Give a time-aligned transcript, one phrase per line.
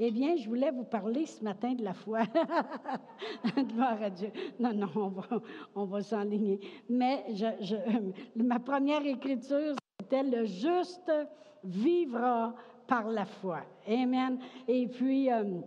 [0.00, 2.20] Eh bien, je voulais vous parler ce matin de la foi.
[3.56, 4.30] Gloire à Dieu.
[4.60, 5.26] Non, non, on va,
[5.74, 6.60] on va s'enligner.
[6.88, 7.24] Mais
[8.36, 11.10] ma première écriture, c'était le juste
[11.64, 12.54] vivra
[12.86, 13.62] par la foi.
[13.88, 14.38] Amen.
[14.68, 15.60] Et puis, euh,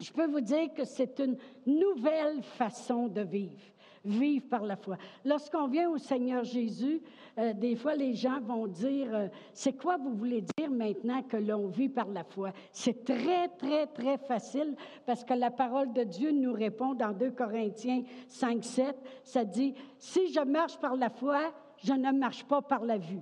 [0.00, 1.36] je peux vous dire que c'est une
[1.66, 3.60] nouvelle façon de vivre
[4.06, 4.96] vivre par la foi.
[5.24, 7.02] Lorsqu'on vient au Seigneur Jésus,
[7.38, 11.36] euh, des fois les gens vont dire, euh, c'est quoi vous voulez dire maintenant que
[11.36, 12.52] l'on vit par la foi?
[12.72, 14.74] C'est très, très, très facile
[15.04, 19.74] parce que la parole de Dieu nous répond dans 2 Corinthiens 5, 7, ça dit,
[19.98, 21.52] si je marche par la foi,
[21.84, 23.20] je ne marche pas par la vue.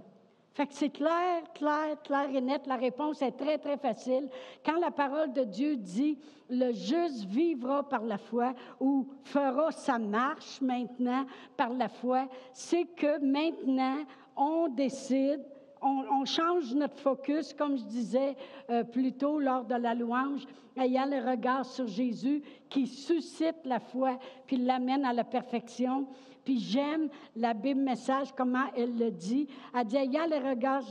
[0.55, 2.67] Fait que c'est clair, clair, clair et net.
[2.67, 4.29] La réponse est très, très facile.
[4.65, 6.17] Quand la parole de Dieu dit
[6.49, 11.27] le juste vivra par la foi ou fera sa marche maintenant
[11.57, 14.05] par la foi, c'est que maintenant
[14.37, 15.45] on décide
[15.85, 18.37] on, change notre focus, comme je disais
[18.71, 23.81] euh, plus tôt lors de la louange, ayant le regard sur Jésus qui suscite la
[23.81, 26.07] foi puis l'amène à la perfection.
[26.45, 29.49] Puis j'aime la Bible message, comment elle le dit.
[29.75, 30.83] Elle dit, ayant le regard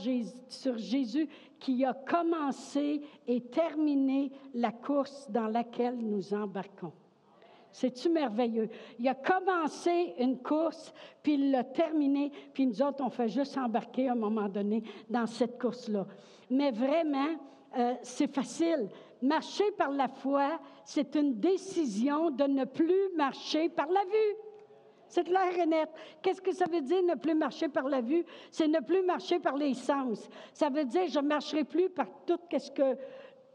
[0.48, 1.28] sur Jésus
[1.60, 6.92] qui a commencé et terminé la course dans laquelle nous embarquons.
[7.70, 8.68] C'est-tu merveilleux?
[9.00, 13.58] Il a commencé une course, puis il l'a terminée, puis nous autres, on fait juste
[13.58, 16.06] embarquer à un moment donné dans cette course-là.
[16.50, 17.34] Mais vraiment,
[17.76, 18.88] euh, c'est facile.
[19.20, 24.36] Marcher par la foi, c'est une décision de ne plus marcher par la vue.
[25.14, 25.88] C'est clair et net.
[26.20, 28.24] Qu'est-ce que ça veut dire ne plus marcher par la vue?
[28.50, 30.28] C'est ne plus marcher par les sens.
[30.52, 32.98] Ça veut dire je ne marcherai plus par tout ce que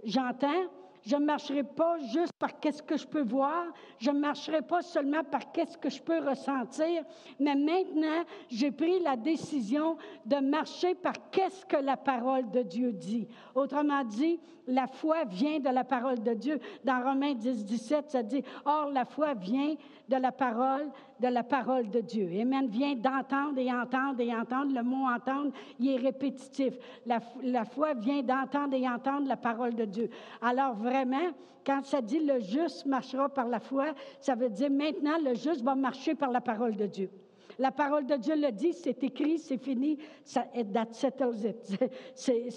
[0.06, 0.70] j'entends,
[1.06, 3.66] je ne marcherai pas juste par qu'est-ce que je peux voir.
[3.98, 7.04] Je ne marcherai pas seulement par qu'est-ce que je peux ressentir.
[7.40, 12.94] Mais maintenant, j'ai pris la décision de marcher par qu'est-ce que la parole de Dieu
[12.94, 13.28] dit.
[13.54, 14.40] Autrement dit,
[14.70, 16.60] la foi vient de la parole de Dieu.
[16.84, 19.76] Dans Romains 10, 17, ça dit, Or, la foi vient
[20.08, 20.90] de la parole,
[21.20, 22.30] de la parole de Dieu.
[22.40, 22.68] Amen.
[22.68, 24.74] Vient d'entendre et entendre et entendre.
[24.74, 26.74] Le mot entendre, il est répétitif.
[27.06, 30.10] La, foi vient d'entendre et entendre la parole de Dieu.
[30.42, 31.32] Alors, vraiment,
[31.66, 33.88] quand ça dit le juste marchera par la foi,
[34.20, 37.10] ça veut dire maintenant le juste va marcher par la parole de Dieu.
[37.58, 41.92] La parole de Dieu le dit, c'est écrit, c'est fini, ça, that settles it.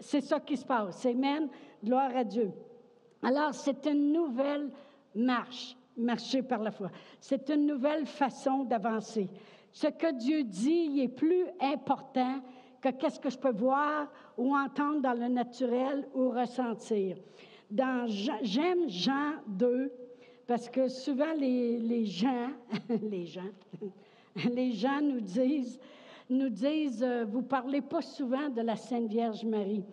[0.00, 1.04] C'est ça qui se passe.
[1.04, 1.48] Amen.
[1.84, 2.50] Gloire à Dieu.
[3.22, 4.70] Alors, c'est une nouvelle
[5.14, 6.90] marche, marcher par la foi.
[7.20, 9.28] C'est une nouvelle façon d'avancer.
[9.72, 12.40] Ce que Dieu dit est plus important
[12.80, 17.16] que qu'est-ce que je peux voir ou entendre dans le naturel ou ressentir
[18.42, 19.92] j'aime Jean 2
[20.46, 22.50] parce que souvent les, les gens,
[23.02, 23.50] les gens,
[24.52, 25.78] les gens nous disent,
[26.28, 29.84] nous disent, euh, vous parlez pas souvent de la Sainte Vierge Marie.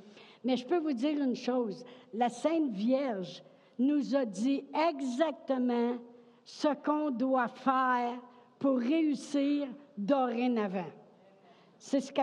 [0.47, 3.44] Mais je peux vous dire une chose, la Sainte Vierge
[3.78, 5.97] nous a dit exactement
[6.46, 8.13] ce qu'on doit faire
[8.57, 10.88] pour réussir dorénavant.
[11.78, 12.13] C'est ce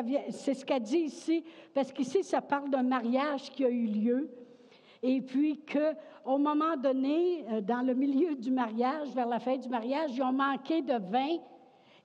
[0.64, 4.30] qu'elle dit ici, parce qu'ici, ça parle d'un mariage qui a eu lieu,
[5.02, 9.68] et puis qu'au moment donné, euh, dans le milieu du mariage, vers la fin du
[9.68, 11.36] mariage, ils ont manqué de vin.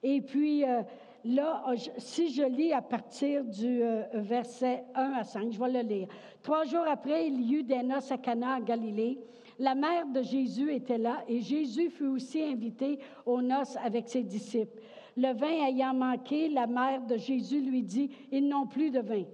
[0.02, 0.82] Et puis euh,
[1.24, 3.82] là, euh, si je lis à partir du
[4.14, 6.08] verset 1 à 5, je vais le lire.
[6.42, 9.18] Trois jours après, il y eut des noces à Cana en Galilée.
[9.58, 14.22] La mère de Jésus était là et Jésus fut aussi invité aux noces avec ses
[14.22, 14.80] disciples.
[15.16, 19.24] Le vin ayant manqué, la mère de Jésus lui dit, ils n'ont plus de vin.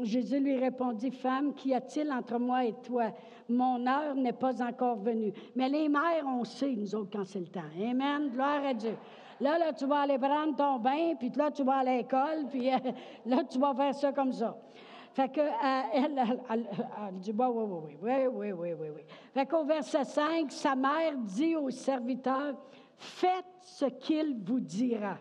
[0.00, 3.12] Jésus lui répondit, Femme, qu'y a-t-il entre moi et toi?
[3.48, 5.32] Mon heure n'est pas encore venue.
[5.54, 7.60] Mais les mères, on sait, nous autres, quand c'est le temps.
[7.80, 8.30] Amen.
[8.30, 8.96] Gloire à Dieu.
[9.40, 12.72] Là, là, tu vas aller prendre ton bain, puis là, tu vas à l'école, puis
[12.72, 12.78] euh,
[13.26, 14.56] là, tu vas faire ça comme ça.
[15.12, 19.02] Fait que, euh, elle, dit, oui, oui, oui, oui, oui, oui, oui.
[19.32, 22.54] Fait qu'au verset 5, sa mère dit au serviteur,
[22.96, 25.16] faites ce qu'il vous dira.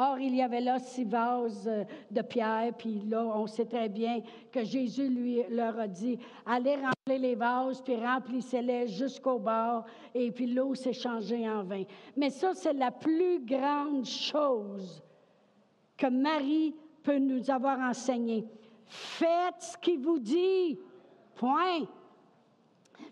[0.00, 3.88] Or, il y avait là six vases euh, de pierre, puis là, on sait très
[3.88, 4.20] bien
[4.52, 6.16] que Jésus lui leur a dit,
[6.46, 9.84] allez remplir les vases, puis remplissez-les jusqu'au bord,
[10.14, 11.82] et puis l'eau s'est changée en vin.
[12.16, 15.02] Mais ça, c'est la plus grande chose
[15.96, 18.46] que Marie peut nous avoir enseigné.
[18.86, 20.78] Faites ce qu'il vous dit.
[21.34, 21.86] Point.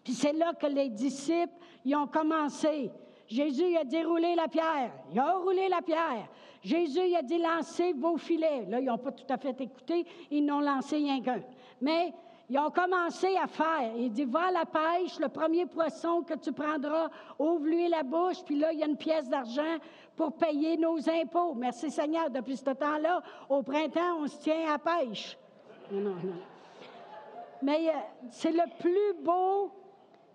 [0.05, 1.53] Puis c'est là que les disciples,
[1.85, 2.93] ils ont commencé.
[3.27, 4.93] Jésus a déroulé la pierre.
[5.13, 6.29] Il a roulé la pierre.
[6.67, 8.67] Jésus a dit lancez vos filets.
[8.69, 10.05] Là, ils n'ont pas tout à fait écouté.
[10.33, 11.41] Ils n'ont lancé rien qu'un.
[11.81, 12.13] Mais
[12.51, 13.93] ils ont commencé à faire.
[13.97, 17.09] Il dit va à la pêche, le premier poisson que tu prendras,
[17.39, 19.77] ouvre-lui la bouche, puis là, il y a une pièce d'argent
[20.17, 21.55] pour payer nos impôts.
[21.55, 22.31] Merci Seigneur.
[22.31, 25.39] Depuis ce temps-là, au printemps, on se tient à pêche.
[27.63, 27.93] Mais euh,
[28.31, 29.71] c'est le plus beau,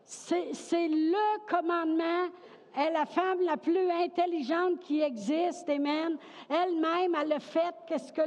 [0.06, 2.30] c'est le commandement.
[2.74, 6.18] Elle est la femme la plus intelligente qui existe, Amen.
[6.50, 8.22] Elle-même, elle a fait ce que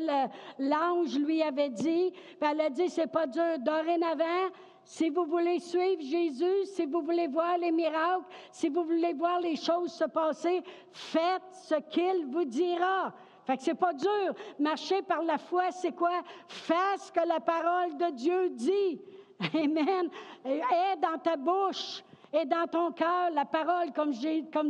[0.58, 2.12] l'ange lui avait dit.
[2.40, 3.58] Elle a dit, c'est pas dur.
[3.60, 4.50] Dorénavant,
[4.84, 9.40] si vous voulez suivre Jésus, si vous voulez voir les miracles, si vous voulez voir
[9.40, 10.62] les choses se passer,
[10.92, 13.14] faites ce qu'il vous dira.
[13.46, 14.34] Fait que c'est pas dur.
[14.58, 16.22] Marcher par la foi, c'est quoi?
[16.48, 19.00] Fais ce que la parole de Dieu dit.
[19.54, 20.10] Amen.
[20.44, 22.02] Aie dans ta bouche
[22.34, 24.10] et dans ton cœur la parole, comme,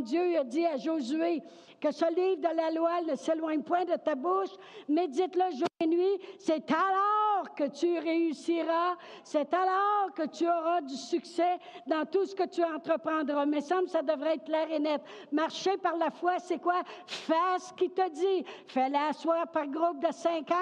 [0.03, 1.41] Dieu a dit à Josué,
[1.81, 4.51] que ce livre de la loi ne s'éloigne point de ta bouche,
[4.87, 6.19] médite-le jour et nuit.
[6.37, 11.57] C'est alors que tu réussiras, c'est alors que tu auras du succès
[11.87, 13.45] dans tout ce que tu entreprendras.
[13.45, 15.01] Mais ça, devrait être clair et net.
[15.31, 16.81] Marcher par la foi, c'est quoi?
[17.07, 18.45] Fais ce qu'il te dit.
[18.67, 20.55] Fais-le asseoir par groupe de 50.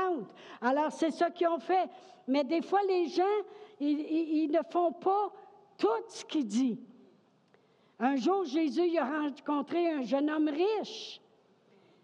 [0.62, 1.90] Alors, c'est ça qu'ils ont fait.
[2.28, 3.24] Mais des fois, les gens,
[3.80, 5.32] ils, ne font pas
[5.78, 6.80] tout ce qu'il dit.
[8.04, 11.22] Un jour, Jésus a rencontré un jeune homme riche.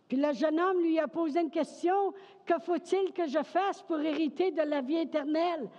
[0.07, 2.13] Puis le jeune homme lui a posé une question,
[2.45, 5.69] que faut-il que je fasse pour hériter de la vie éternelle?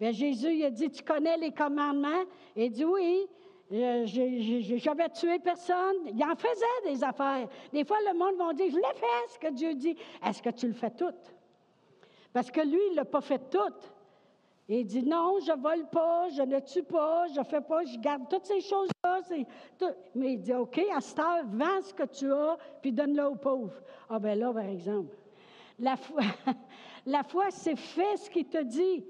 [0.00, 2.22] Jésus il a dit, tu connais les commandements?
[2.54, 3.26] Il dit, oui,
[3.72, 6.06] euh, j'avais tué personne.
[6.06, 7.48] Il en faisait des affaires.
[7.72, 9.96] Des fois, le monde va dire, je l'ai fait, ce que Dieu dit.
[10.24, 11.10] Est-ce que tu le fais tout?
[12.32, 13.58] Parce que lui, il ne l'a pas fait tout.
[14.68, 18.28] Il dit non, je vole pas, je ne tue pas, je fais pas, je garde
[18.30, 19.20] toutes ces choses-là.
[20.14, 23.36] Mais il dit OK, à cette heure, vends ce que tu as, puis donne-le aux
[23.36, 23.80] pauvres.
[24.08, 25.14] Ah ben là, par exemple,
[25.78, 26.22] la foi,
[27.06, 29.04] la foi, c'est fait ce qu'il te dit.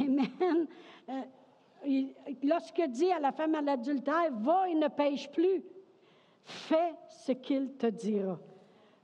[0.00, 0.66] Amen.
[1.08, 1.22] Euh,
[2.42, 5.62] lorsqu'il dit à la femme à l'adultère, va et ne pêche plus,
[6.42, 8.38] fais ce qu'il te dira.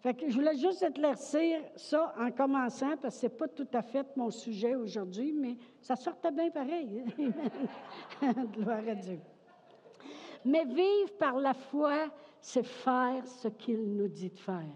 [0.04, 4.06] Je voulais juste éclaircir ça en commençant, parce que ce n'est pas tout à fait
[4.16, 7.04] mon sujet aujourd'hui, mais ça sortait bien pareil.
[8.52, 9.20] Gloire à Dieu.
[10.44, 12.08] Mais vivre par la foi,
[12.40, 14.74] c'est faire ce qu'il nous dit de faire.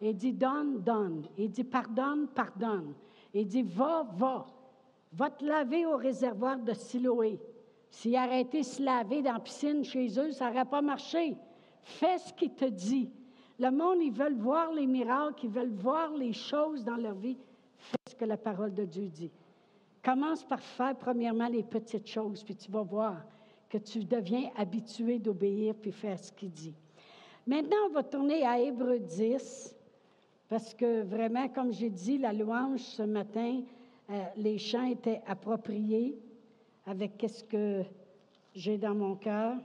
[0.00, 1.26] Il dit donne, donne.
[1.36, 2.94] Il dit pardonne, pardonne.
[3.34, 4.46] Il dit va, va.
[5.12, 7.38] Va te laver au réservoir de Siloé.
[7.90, 11.36] S'il arrêtait de se laver dans la piscine chez eux, ça n'aurait pas marché.
[11.82, 13.10] Fais ce qu'il te dit.
[13.58, 17.36] Le monde, ils veulent voir les miracles, ils veulent voir les choses dans leur vie.
[17.76, 19.30] Fais ce que la parole de Dieu dit.
[20.02, 23.16] Commence par faire premièrement les petites choses, puis tu vas voir
[23.68, 26.74] que tu deviens habitué d'obéir puis faire ce qu'il dit.
[27.46, 29.74] Maintenant, on va tourner à Hébreu 10,
[30.48, 33.62] parce que vraiment, comme j'ai dit, la louange ce matin,
[34.10, 36.18] euh, les chants étaient appropriés
[36.86, 37.82] avec ce que
[38.54, 39.56] j'ai dans mon cœur.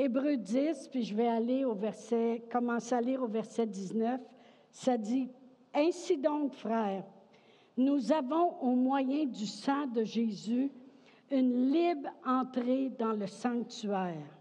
[0.00, 4.20] Hébreu 10, puis je vais aller au verset, commencer à lire au verset 19.
[4.70, 5.28] Ça dit
[5.74, 7.02] Ainsi donc, frères,
[7.76, 10.70] nous avons au moyen du sang de Jésus
[11.32, 14.38] une libre entrée dans le sanctuaire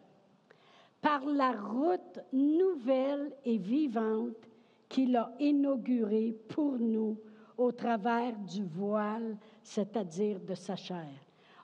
[1.01, 4.47] par la route nouvelle et vivante
[4.87, 7.17] qu'il a inaugurée pour nous
[7.57, 11.09] au travers du voile, c'est-à-dire de sa chair.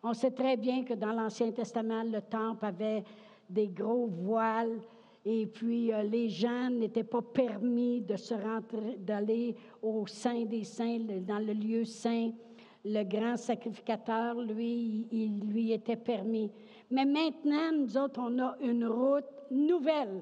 [0.01, 3.03] On sait très bien que dans l'Ancien Testament, le temple avait
[3.49, 4.79] des gros voiles.
[5.25, 10.63] Et puis, euh, les gens n'étaient pas permis de se rentrer, d'aller au sein des
[10.63, 12.31] saints, dans le lieu saint.
[12.85, 16.51] Le grand sacrificateur, lui, il, lui était permis.
[16.91, 20.21] Mais maintenant, nous autres, on a une route nouvelle.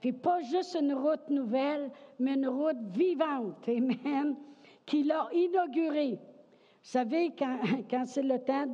[0.00, 4.36] Puis pas juste une route nouvelle, mais une route vivante, Amen,
[4.86, 6.18] qu'il a inaugurée.
[6.86, 7.58] Vous savez, quand,
[7.90, 8.66] quand c'est le temps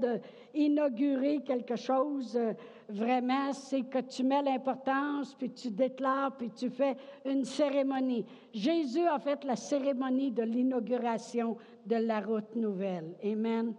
[0.53, 2.53] d'inaugurer quelque chose, euh,
[2.93, 8.25] vraiment, c'est que tu mets l'importance, puis tu déclares, puis tu fais une cérémonie.
[8.53, 11.57] Jésus a fait la cérémonie de l'inauguration
[11.87, 13.15] de la route nouvelle.
[13.25, 13.75] Amen.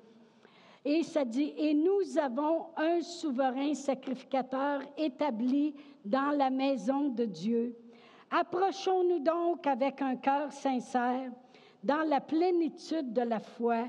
[0.86, 7.78] Et ça dit, et nous avons un souverain sacrificateur établi dans la maison de Dieu.
[8.30, 11.32] Approchons-nous donc avec un cœur sincère,
[11.84, 13.86] dans la plénitude de la foi,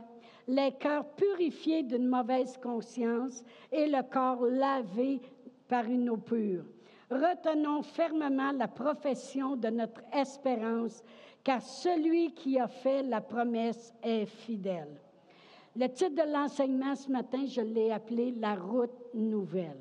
[0.47, 5.21] les cœurs purifiés d'une mauvaise conscience et le corps lavé
[5.69, 6.65] par une eau pure.
[7.11, 11.03] Retenons fermement la profession de notre espérance,
[11.43, 15.01] car celui qui a fait la promesse est fidèle.
[15.77, 19.81] Le titre de l'enseignement ce matin, je l'ai appelé La route nouvelle.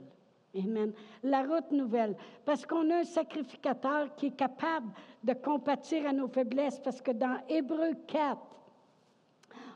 [0.55, 0.91] Amen.
[1.23, 2.15] La route nouvelle.
[2.45, 4.91] Parce qu'on a un sacrificateur qui est capable
[5.23, 6.79] de compatir à nos faiblesses.
[6.79, 8.37] Parce que dans Hébreu 4,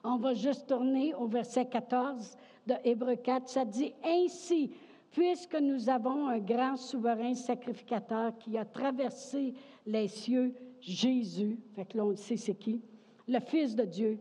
[0.07, 3.49] on va juste tourner au verset 14 de Hébreu 4.
[3.49, 4.71] Ça dit Ainsi,
[5.11, 9.53] puisque nous avons un grand souverain sacrificateur qui a traversé
[9.85, 12.81] les cieux, Jésus, fait que on sait c'est qui,
[13.27, 14.17] le Fils de Dieu,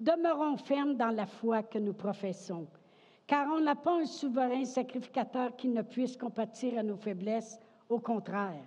[0.00, 2.66] demeurons fermes dans la foi que nous professons.
[3.26, 7.98] Car on n'a pas un souverain sacrificateur qui ne puisse compatir à nos faiblesses, au
[7.98, 8.64] contraire.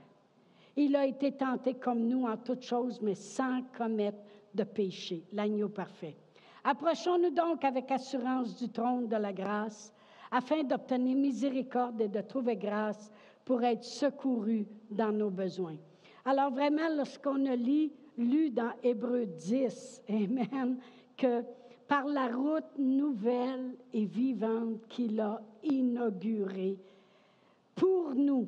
[0.75, 4.19] Il a été tenté comme nous en toutes choses, mais sans commettre
[4.53, 6.15] de péché, l'agneau parfait.
[6.63, 9.93] Approchons-nous donc avec assurance du trône de la grâce,
[10.31, 13.11] afin d'obtenir miséricorde et de trouver grâce
[13.45, 15.77] pour être secourus dans nos besoins.
[16.25, 20.77] Alors vraiment, lorsqu'on a lu, lu dans Hébreu 10, Amen,
[21.17, 21.43] que
[21.87, 26.77] par la route nouvelle et vivante qu'il a inaugurée
[27.73, 28.47] pour nous,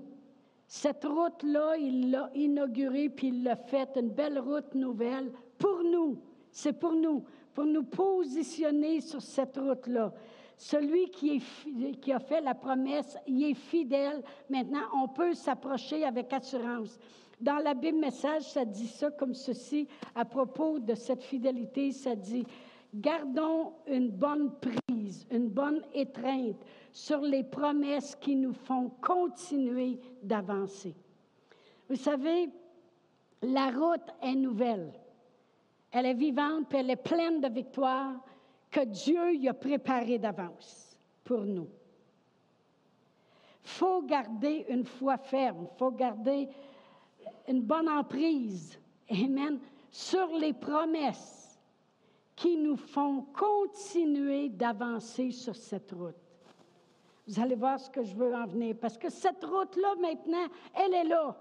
[0.67, 6.17] cette route-là, il l'a inaugurée, puis il l'a faite, une belle route nouvelle pour nous.
[6.49, 10.13] C'est pour nous, pour nous positionner sur cette route-là.
[10.57, 11.41] Celui qui,
[12.13, 14.21] a fait la promesse, il est fidèle.
[14.49, 16.99] Maintenant, on peut s'approcher avec assurance.
[17.39, 21.91] Dans la Bible Message, ça dit ça comme ceci à propos de cette fidélité.
[21.91, 22.45] Ça dit,
[22.93, 30.93] gardons une bonne prise, une bonne étreinte sur les promesses qui nous font continuer d'avancer.
[31.89, 32.49] Vous savez,
[33.41, 34.93] la route est nouvelle.
[35.91, 38.15] Elle est vivante, elle est pleine de victoires
[38.69, 41.67] que Dieu y a préparé d'avance pour nous.
[43.63, 46.47] Faut garder une foi ferme, faut garder
[47.47, 48.79] une bonne emprise,
[49.09, 49.59] Amen,
[49.91, 51.59] sur les promesses
[52.35, 56.15] qui nous font continuer d'avancer sur cette route.
[57.27, 60.93] Vous allez voir ce que je veux en venir, parce que cette route-là, maintenant, elle
[60.93, 61.35] est là.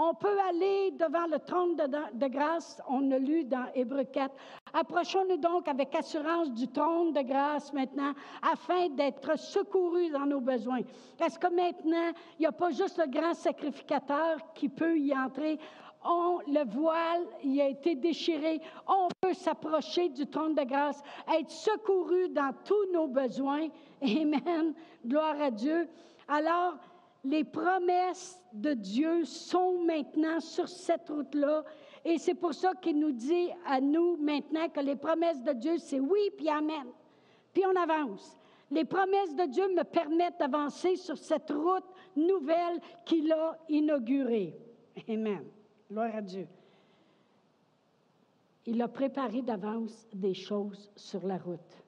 [0.00, 4.32] On peut aller devant le trône de, grâce, on a lu dans Hébreu 4.
[4.72, 10.82] Approchons-nous donc avec assurance du trône de grâce maintenant, afin d'être secourus dans nos besoins.
[11.18, 15.58] Est-ce que maintenant, il n'y a pas juste le grand sacrificateur qui peut y entrer?
[16.04, 18.60] On, le voile, il a été déchiré.
[18.86, 21.02] On peut s'approcher du trône de grâce,
[21.36, 23.66] être secouru dans tous nos besoins.
[24.00, 24.74] Amen.
[25.04, 25.88] Gloire à Dieu.
[26.28, 26.74] Alors,
[27.28, 31.64] les promesses de Dieu sont maintenant sur cette route-là.
[32.04, 35.78] Et c'est pour ça qu'il nous dit à nous maintenant que les promesses de Dieu,
[35.78, 36.86] c'est oui, puis amen.
[37.52, 38.36] Puis on avance.
[38.70, 41.84] Les promesses de Dieu me permettent d'avancer sur cette route
[42.16, 44.54] nouvelle qu'il a inaugurée.
[45.08, 45.44] Amen.
[45.90, 46.46] Gloire à Dieu.
[48.66, 51.82] Il a préparé d'avance des choses sur la route.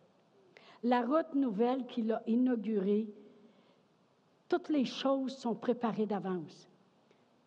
[0.82, 3.12] La route nouvelle qu'il a inaugurée
[4.50, 6.68] toutes les choses sont préparées d'avance.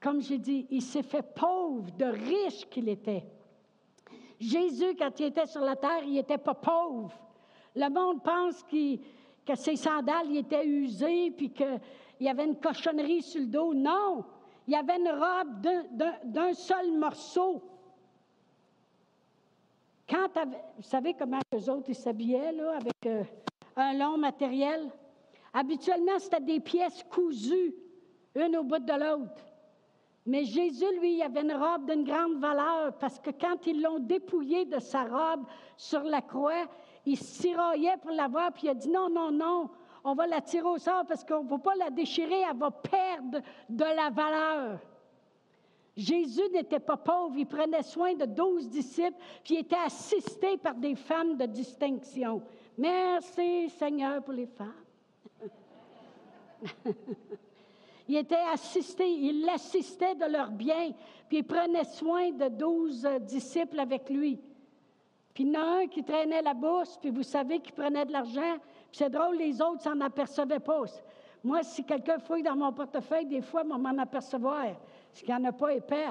[0.02, 3.26] Comme j'ai dit, il s'est fait pauvre de riche qu'il était.
[4.40, 7.14] Jésus, quand il était sur la terre, il n'était pas pauvre.
[7.76, 11.80] Le monde pense que ses sandales étaient usées puis qu'il
[12.22, 13.74] y avait une cochonnerie sur le dos.
[13.74, 14.24] Non,
[14.66, 15.62] il y avait une robe
[16.24, 17.62] d'un seul morceau.
[20.10, 20.28] Quand
[20.78, 23.24] vous savez comment les autres s'habillaient, avec euh,
[23.76, 24.90] un long matériel?
[25.54, 27.76] Habituellement, c'était des pièces cousues,
[28.36, 29.46] une au bout de l'autre.
[30.26, 34.66] Mais Jésus, lui, avait une robe d'une grande valeur parce que quand ils l'ont dépouillé
[34.66, 35.46] de sa robe
[35.76, 36.66] sur la croix,
[37.06, 39.70] il se tiraillait pour l'avoir, puis il a dit non, non, non,
[40.04, 42.72] on va la tirer au sort parce qu'on ne va pas la déchirer, elle va
[42.72, 44.80] perdre de la valeur.
[45.96, 50.74] Jésus n'était pas pauvre, il prenait soin de douze disciples, puis il était assisté par
[50.74, 52.42] des femmes de distinction.
[52.78, 54.83] Merci Seigneur pour les femmes.
[58.08, 60.92] il était assisté, il l'assistait de leurs biens,
[61.28, 64.40] puis il prenait soin de douze euh, disciples avec lui.
[65.34, 68.06] Puis il y en a un qui traînait la bourse, puis vous savez qu'il prenait
[68.06, 70.84] de l'argent, puis c'est drôle, les autres s'en apercevaient pas.
[71.44, 74.68] Moi, si quelqu'un fouille dans mon portefeuille, des fois, on m'en apercevoir,
[75.12, 76.08] ce qu'il n'y en a pas épais.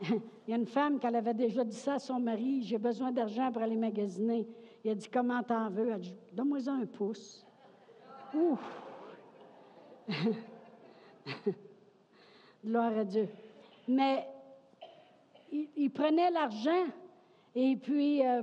[0.00, 3.12] il y a une femme qui avait déjà dit ça à son mari, j'ai besoin
[3.12, 4.46] d'argent pour aller magasiner.
[4.84, 5.88] Il a dit, comment t'en veux?
[5.88, 7.44] Elle a dit, donne-moi un pouce.
[8.34, 8.85] Ouf!
[12.64, 13.28] Gloire à Dieu.
[13.88, 14.26] Mais
[15.50, 16.86] il, prenait l'argent
[17.54, 18.42] et puis euh,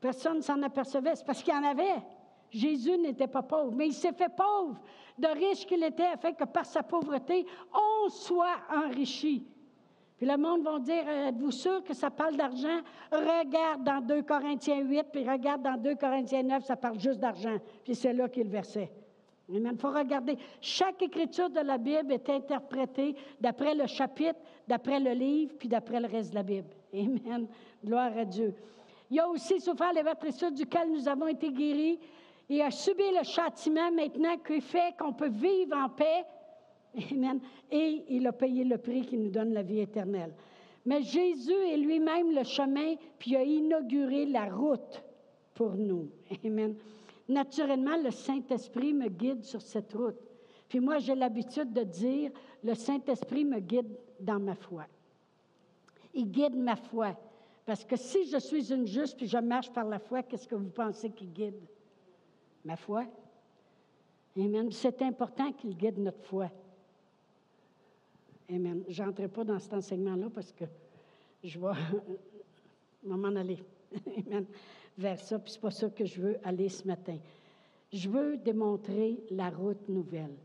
[0.00, 1.14] personne ne s'en apercevait.
[1.14, 2.02] C'est parce qu'il en avait.
[2.50, 4.78] Jésus n'était pas pauvre, mais il s'est fait pauvre,
[5.18, 9.46] de riche qu'il était, afin que par sa pauvreté, on soit enrichi.
[10.18, 12.80] Puis le monde va dire, êtes-vous sûr que ça parle d'argent?
[13.10, 17.56] Regarde dans 2 Corinthiens 8, puis regarde dans 2 Corinthiens 9, ça parle juste d'argent.
[17.82, 18.92] Puis c'est là qu'il versait.
[19.48, 20.36] Il faut regarder.
[20.60, 26.00] Chaque écriture de la Bible est interprétée d'après le chapitre, d'après le livre, puis d'après
[26.00, 26.68] le reste de la Bible.
[26.94, 27.46] Amen.
[27.84, 28.54] Gloire à Dieu.
[29.10, 31.98] Il a aussi souffert les meurtrissures duquel nous avons été guéris
[32.48, 36.24] et a subi le châtiment maintenant qui fait qu'on peut vivre en paix.
[37.10, 37.40] Amen.
[37.70, 40.32] Et il a payé le prix qui nous donne la vie éternelle.
[40.84, 45.02] Mais Jésus est lui-même le chemin, puis a inauguré la route
[45.54, 46.08] pour nous.
[46.44, 46.74] Amen.
[47.32, 50.20] Naturellement, le Saint-Esprit me guide sur cette route.
[50.68, 52.30] Puis moi, j'ai l'habitude de dire,
[52.62, 53.88] le Saint-Esprit me guide
[54.20, 54.84] dans ma foi.
[56.12, 57.16] Il guide ma foi.
[57.64, 60.54] Parce que si je suis une juste puis je marche par la foi, qu'est-ce que
[60.54, 61.60] vous pensez qu'il guide?
[62.66, 63.06] Ma foi.
[64.36, 64.70] Amen.
[64.70, 66.50] C'est important qu'il guide notre foi.
[68.50, 68.84] Amen.
[68.88, 70.64] Je n'entrerai pas dans cet enseignement-là parce que
[71.42, 71.72] je vais
[73.04, 73.62] m'en aller.
[74.26, 74.46] Amen.
[74.98, 77.18] Vers ça, puis ce n'est pas ça que je veux aller ce matin.
[77.92, 80.36] Je veux démontrer la route nouvelle.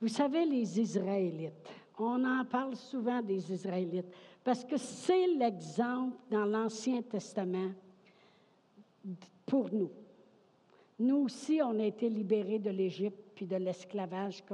[0.00, 6.44] Vous savez, les Israélites, on en parle souvent des Israélites, parce que c'est l'exemple dans
[6.44, 7.70] l'Ancien Testament
[9.46, 9.90] pour nous.
[10.98, 14.44] Nous aussi, on a été libérés de l'Égypte puis de l'esclavage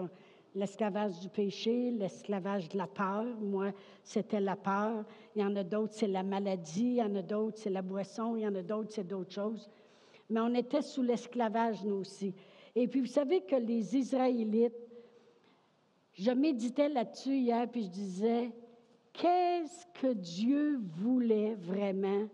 [0.55, 3.25] l'esclavage du péché, l'esclavage de la peur.
[3.41, 5.05] Moi, c'était la peur.
[5.35, 6.83] Il y en a d'autres, c'est la maladie.
[6.83, 8.37] Il y en a d'autres, c'est la boisson.
[8.37, 9.69] Il y en a d'autres, c'est d'autres choses.
[10.29, 12.35] Mais on était sous l'esclavage, nous aussi.
[12.75, 14.77] Et puis, vous savez que les Israélites,
[16.15, 18.53] je méditais là-dessus hier, puis je disais,
[19.13, 22.29] qu'est-ce que Dieu voulait vraiment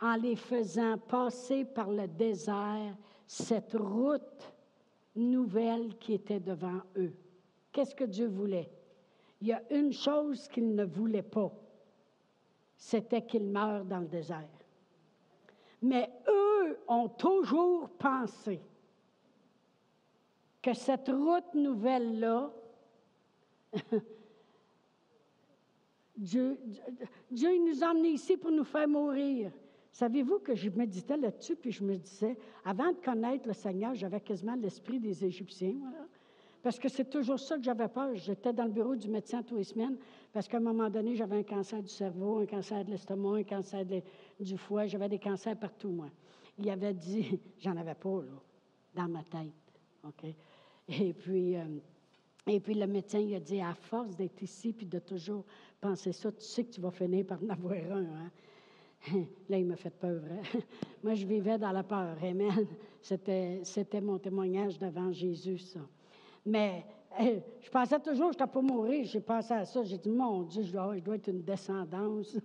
[0.00, 4.52] en les faisant passer par le désert, cette route
[5.14, 7.14] nouvelle qui était devant eux?
[7.72, 8.70] Qu'est-ce que Dieu voulait?
[9.40, 11.50] Il y a une chose qu'il ne voulait pas,
[12.76, 14.48] c'était qu'ils meurent dans le désert.
[15.80, 18.60] Mais eux ont toujours pensé
[20.60, 22.52] que cette route nouvelle-là,
[26.16, 26.56] Dieu,
[27.30, 29.50] Dieu nous a emmenés ici pour nous faire mourir.
[29.90, 34.20] Savez-vous que je méditais là-dessus, puis je me disais, avant de connaître le Seigneur, j'avais
[34.20, 35.74] quasiment l'esprit des Égyptiens.
[35.80, 36.06] Voilà.
[36.62, 38.14] Parce que c'est toujours ça que j'avais peur.
[38.14, 39.96] J'étais dans le bureau du médecin tous les semaines
[40.32, 43.42] parce qu'à un moment donné, j'avais un cancer du cerveau, un cancer de l'estomac, un
[43.42, 43.84] cancer
[44.38, 44.86] du foie.
[44.86, 46.08] J'avais des cancers partout, moi.
[46.58, 48.40] Il avait dit, j'en avais pas, là,
[48.94, 49.52] dans ma tête.
[50.04, 50.34] OK?
[50.88, 51.64] Et puis, euh,
[52.46, 55.44] et puis le médecin, il a dit, à force d'être ici puis de toujours
[55.80, 58.04] penser ça, tu sais que tu vas finir par en avoir un.
[58.04, 58.30] Hein?
[59.48, 60.22] Là, il m'a fait peur.
[60.30, 60.60] Hein?
[61.02, 62.16] Moi, je vivais dans la peur.
[62.22, 62.66] Amen.
[63.00, 65.80] C'était, c'était mon témoignage devant Jésus, ça.
[66.44, 66.84] Mais
[67.60, 69.04] je pensais toujours que je n'étais pas mourir.
[69.04, 69.82] J'ai pensé à ça.
[69.82, 72.36] J'ai dit, mon Dieu, je dois, être une descendance.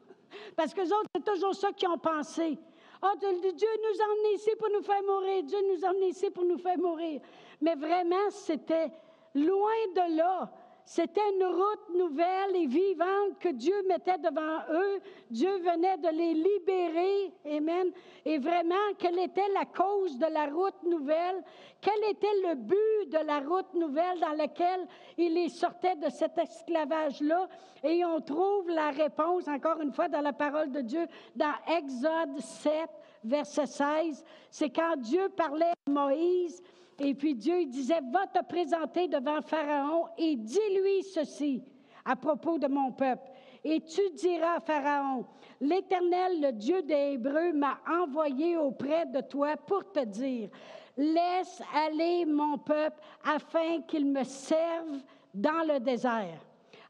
[0.56, 2.58] Parce que autres, c'est toujours ça qu'ils ont pensé.
[3.02, 5.42] Oh, Dieu nous a ici pour nous faire mourir.
[5.44, 7.20] Dieu nous a ici pour nous faire mourir.
[7.60, 8.92] Mais vraiment, c'était
[9.34, 10.52] loin de là.
[10.92, 14.98] C'était une route nouvelle et vivante que Dieu mettait devant eux.
[15.30, 17.32] Dieu venait de les libérer.
[17.46, 17.92] Amen.
[18.24, 21.44] Et vraiment, quelle était la cause de la route nouvelle?
[21.80, 24.84] Quel était le but de la route nouvelle dans laquelle
[25.16, 27.48] il les sortait de cet esclavage-là?
[27.84, 32.36] Et on trouve la réponse, encore une fois, dans la parole de Dieu, dans Exode
[32.40, 32.90] 7,
[33.22, 34.24] verset 16.
[34.50, 36.60] C'est quand Dieu parlait à Moïse
[37.00, 41.64] et puis Dieu disait, va te présenter devant Pharaon et dis-lui ceci
[42.04, 43.30] à propos de mon peuple.
[43.64, 45.24] Et tu diras à Pharaon,
[45.60, 50.50] l'Éternel, le Dieu des Hébreux, m'a envoyé auprès de toi pour te dire,
[50.96, 54.98] laisse aller mon peuple afin qu'il me serve
[55.32, 56.40] dans le désert.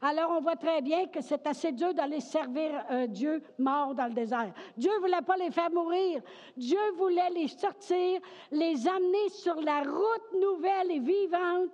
[0.03, 4.07] Alors, on voit très bien que c'est assez dur d'aller servir un Dieu mort dans
[4.07, 4.51] le désert.
[4.75, 6.21] Dieu voulait pas les faire mourir.
[6.57, 8.19] Dieu voulait les sortir,
[8.51, 11.69] les amener sur la route nouvelle et vivante,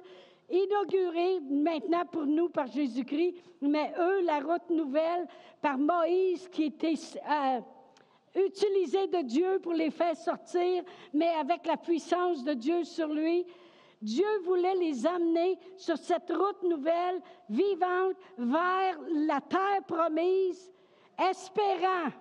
[0.50, 5.26] inaugurée maintenant pour nous par Jésus-Christ, mais eux, la route nouvelle
[5.62, 6.96] par Moïse qui était...
[7.30, 7.62] Euh,
[8.40, 13.46] utilisé de Dieu pour les faire sortir, mais avec la puissance de Dieu sur lui.
[14.02, 20.72] Dieu voulait les amener sur cette route nouvelle, vivante, vers la terre promise,
[21.18, 22.12] espérant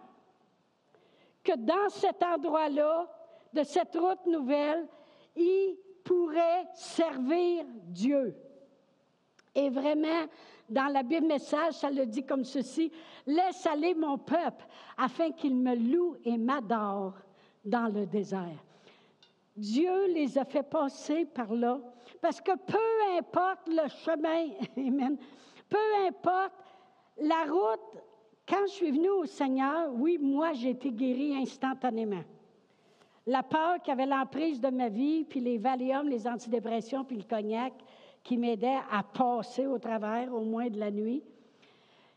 [1.45, 3.09] que dans cet endroit-là,
[3.53, 4.87] de cette route nouvelle,
[5.37, 8.35] ils pourraient servir Dieu.
[9.55, 10.27] Et vraiment,
[10.69, 12.91] dans la Bible message, ça le dit comme ceci,
[13.27, 17.15] Laisse aller mon peuple afin qu'il me loue et m'adore
[17.65, 18.66] dans le désert.
[19.57, 21.81] Dieu les a fait passer par là,
[22.21, 24.51] parce que peu importe le chemin,
[25.69, 26.53] peu importe
[27.19, 28.03] la route,
[28.47, 32.23] quand je suis venue au Seigneur, oui, moi, j'ai été guérie instantanément.
[33.27, 37.25] La peur qui avait l'emprise de ma vie, puis les Valium, les antidépressions, puis le
[37.25, 37.73] cognac,
[38.23, 41.25] qui m'aidaient à passer au travers, au moins de la nuit.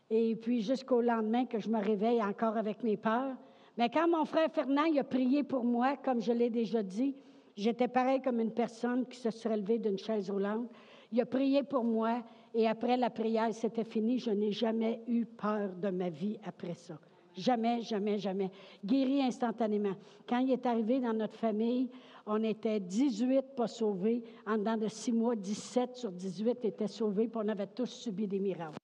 [0.08, 3.34] Et puis jusqu'au lendemain que je me réveille encore avec mes peurs.
[3.76, 7.16] Mais quand mon frère Fernand a prié pour moi, comme je l'ai déjà dit,
[7.60, 10.70] J'étais pareil comme une personne qui se serait levée d'une chaise roulante.
[11.12, 12.22] Il a prié pour moi
[12.54, 14.18] Et après la prière, c'était fini.
[14.18, 16.94] Je n'ai jamais eu peur de ma vie après ça.
[17.36, 18.50] Jamais, jamais, jamais.
[18.82, 19.92] Guéri instantanément.
[20.26, 21.90] Quand il est arrivé dans notre famille,
[22.24, 24.24] on était 18 pas sauvés.
[24.46, 28.26] En dedans de six mois, 17 sur 18 étaient sauvés, puis on avait tous subi
[28.26, 28.78] des miracles.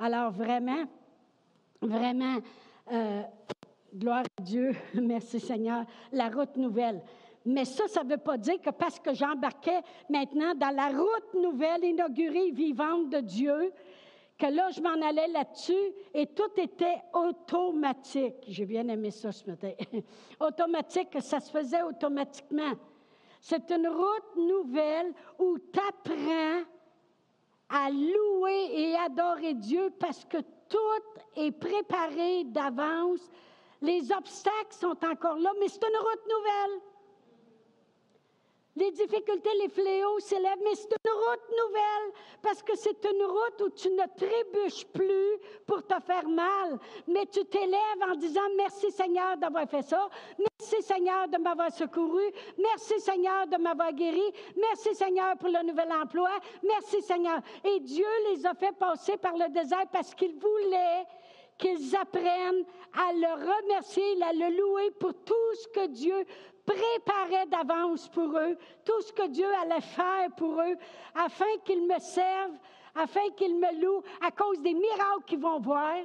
[0.00, 0.82] Alors vraiment,
[1.80, 2.38] vraiment,
[2.92, 3.22] euh,
[3.94, 7.00] gloire à Dieu, merci Seigneur, la route nouvelle.
[7.44, 11.34] Mais ça, ça ne veut pas dire que parce que j'embarquais maintenant dans la route
[11.34, 13.72] nouvelle, inaugurée, vivante de Dieu,
[14.38, 18.36] que là, je m'en allais là-dessus et tout était automatique.
[18.48, 19.72] J'ai bien aimé ça ce matin.
[20.40, 22.72] automatique, ça se faisait automatiquement.
[23.40, 26.62] C'est une route nouvelle où tu apprends
[27.70, 33.30] à louer et adorer Dieu parce que tout est préparé d'avance.
[33.80, 36.80] Les obstacles sont encore là, mais c'est une route nouvelle.
[38.76, 43.60] Les difficultés, les fléaux s'élèvent, mais c'est une route nouvelle parce que c'est une route
[43.62, 46.78] où tu ne trébuches plus pour te faire mal,
[47.08, 52.22] mais tu t'élèves en disant merci Seigneur d'avoir fait ça, merci Seigneur de m'avoir secouru,
[52.58, 54.22] merci Seigneur de m'avoir guéri,
[54.56, 56.30] merci Seigneur pour le nouvel emploi,
[56.62, 57.40] merci Seigneur.
[57.64, 61.06] Et Dieu les a fait passer par le désert parce qu'il voulait
[61.60, 66.24] qu'ils apprennent à le remercier, à le louer pour tout ce que Dieu
[66.70, 70.76] préparait d'avance pour eux, tout ce que Dieu allait faire pour eux,
[71.14, 72.58] afin qu'ils me servent,
[72.94, 75.96] afin qu'ils me louent à cause des miracles qu'ils vont voir,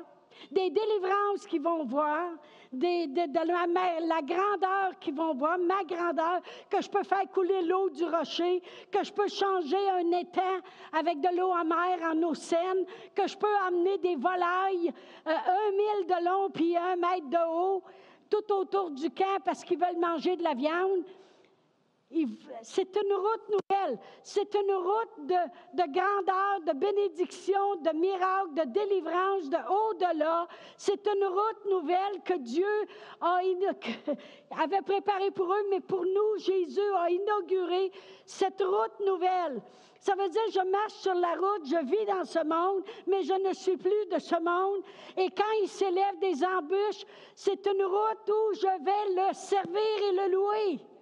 [0.51, 2.31] des délivrances qu'ils vont voir,
[2.71, 7.89] de, la, la, grandeur qu'ils vont voir, ma grandeur, que je peux faire couler l'eau
[7.89, 10.59] du rocher, que je peux changer un étang
[10.91, 14.93] avec de l'eau amère en eau saine, que je peux amener des volailles
[15.25, 17.83] euh, un mille de long puis un mètre de haut,
[18.41, 21.03] tout autour du camp parce qu'ils veulent manger de la viande.
[22.61, 23.99] C'est une route nouvelle.
[24.23, 25.35] C'est une route de,
[25.73, 30.47] de, grandeur, de bénédiction, de miracle, de délivrance, de au-delà.
[30.77, 32.87] C'est une route nouvelle que Dieu
[33.21, 33.39] a,
[34.63, 37.91] avait préparée pour eux, mais pour nous, Jésus a inauguré
[38.25, 39.61] cette route nouvelle.
[39.99, 43.33] Ça veut dire, je marche sur la route, je vis dans ce monde, mais je
[43.33, 44.83] ne suis plus de ce monde.
[45.17, 50.27] Et quand il s'élève des embûches, c'est une route où je vais le servir et
[50.27, 50.94] le louer.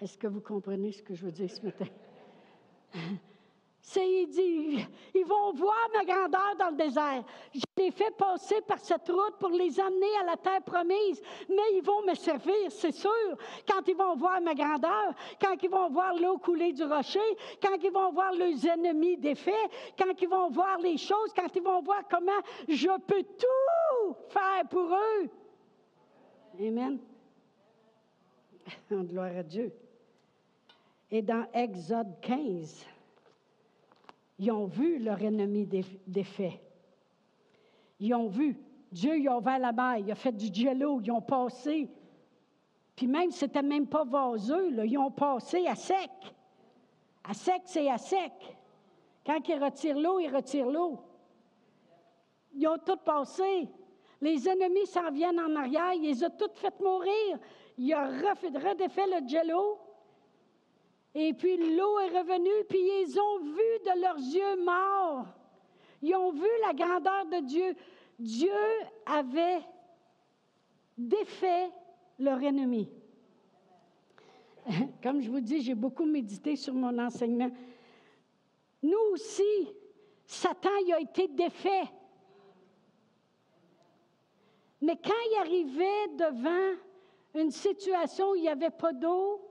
[0.00, 1.86] Est-ce que vous comprenez ce que je veux dire ce matin?
[3.82, 7.24] C'est, il dit, ils vont voir ma grandeur dans le désert.
[7.52, 11.76] Je les fais passer par cette route pour les amener à la terre promise, mais
[11.76, 13.10] ils vont me servir, c'est sûr,
[13.66, 17.18] quand ils vont voir ma grandeur, quand ils vont voir l'eau couler du rocher,
[17.62, 21.62] quand ils vont voir leurs ennemis défaits, quand ils vont voir les choses, quand ils
[21.62, 25.30] vont voir comment je peux tout faire pour eux.
[26.60, 26.98] Amen.
[28.90, 29.72] Gloire à Dieu.
[31.10, 32.86] Et dans Exode 15,
[34.38, 35.68] ils ont vu leur ennemi
[36.06, 36.60] défait.
[37.98, 38.58] Ils ont vu.
[38.92, 41.88] Dieu, il a ouvert la mer, il a fait du jello, ils ont passé.
[42.96, 46.10] Puis même, c'était même pas vaseux, ils ont passé à sec.
[47.24, 48.32] À sec, c'est à sec.
[49.24, 50.98] Quand ils retirent l'eau, ils retirent l'eau.
[52.54, 53.68] Ils ont tout passé.
[54.20, 57.38] Les ennemis s'en viennent en arrière, ils ont toutes fait mourir.
[57.78, 59.78] Il a redéfait le jello.
[61.14, 65.26] Et puis l'eau est revenue, puis ils ont vu de leurs yeux morts.
[66.02, 67.74] Ils ont vu la grandeur de Dieu.
[68.18, 68.52] Dieu
[69.06, 69.60] avait
[70.96, 71.70] défait
[72.18, 72.88] leur ennemi.
[75.02, 77.50] Comme je vous dis, j'ai beaucoup médité sur mon enseignement.
[78.82, 79.68] Nous aussi,
[80.26, 81.90] Satan il a été défait.
[84.80, 86.78] Mais quand il arrivait devant
[87.34, 89.49] une situation où il n'y avait pas d'eau,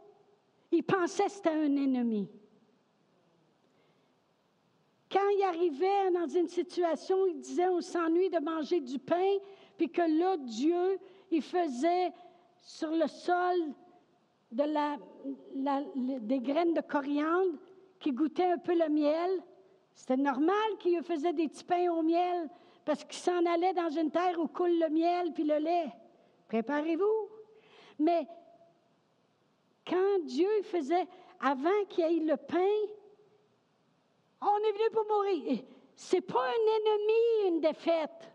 [0.71, 2.29] il pensait que c'était un ennemi.
[5.11, 9.37] Quand il arrivait dans une situation, il disait on s'ennuie de manger du pain,
[9.77, 10.99] puis que là, Dieu,
[11.31, 12.11] il faisait
[12.61, 13.73] sur le sol
[14.51, 14.97] de la,
[16.19, 17.57] des graines de coriandre
[17.99, 19.43] qui goûtaient un peu le miel.
[19.95, 22.49] C'était normal qu'il faisait des petits pains au miel
[22.85, 25.91] parce qu'il s'en allait dans une terre où coule le miel puis le lait.
[26.47, 27.29] Préparez-vous.
[27.99, 28.27] Mais
[29.89, 31.07] quand Dieu faisait,
[31.39, 32.75] avant qu'il y ait le pain,
[34.41, 35.59] on est venu pour mourir.
[35.95, 38.31] C'est pas un ennemi, une défaite.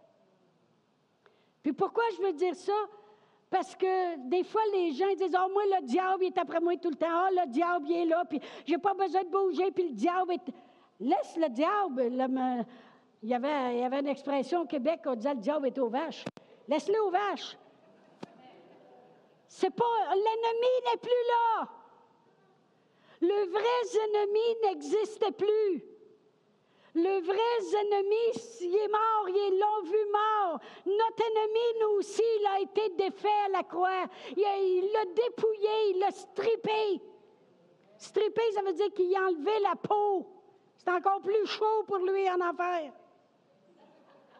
[1.63, 2.75] Puis pourquoi je veux dire ça?
[3.49, 6.91] Parce que des fois, les gens disent Oh, moi, le diable est après moi tout
[6.91, 7.07] le temps.
[7.07, 10.53] Oh, le diable est là, puis j'ai pas besoin de bouger, puis le diable est.
[11.01, 12.03] Laisse le diable.
[13.23, 15.79] il, y avait, il y avait une expression au Québec, on disait le diable est
[15.79, 16.25] aux vaches.
[16.69, 17.57] Laisse-le aux vaches.
[19.57, 21.69] C'est pas l'ennemi n'est plus là.
[23.21, 25.85] Le vrai ennemi n'existe plus.
[26.97, 28.17] Le vrai ennemi,
[28.63, 30.59] il est mort, ils l'ont vu mort.
[30.85, 34.07] Notre ennemi, nous aussi, il a été défait à la croix.
[34.37, 37.01] Il l'a dépouillé, il l'a strippé.
[37.97, 40.27] Strippé, ça veut dire qu'il a enlevé la peau.
[40.79, 42.93] C'est encore plus chaud pour lui en enfer.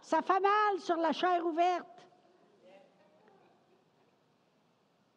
[0.03, 1.94] Ça fait mal sur la chair ouverte.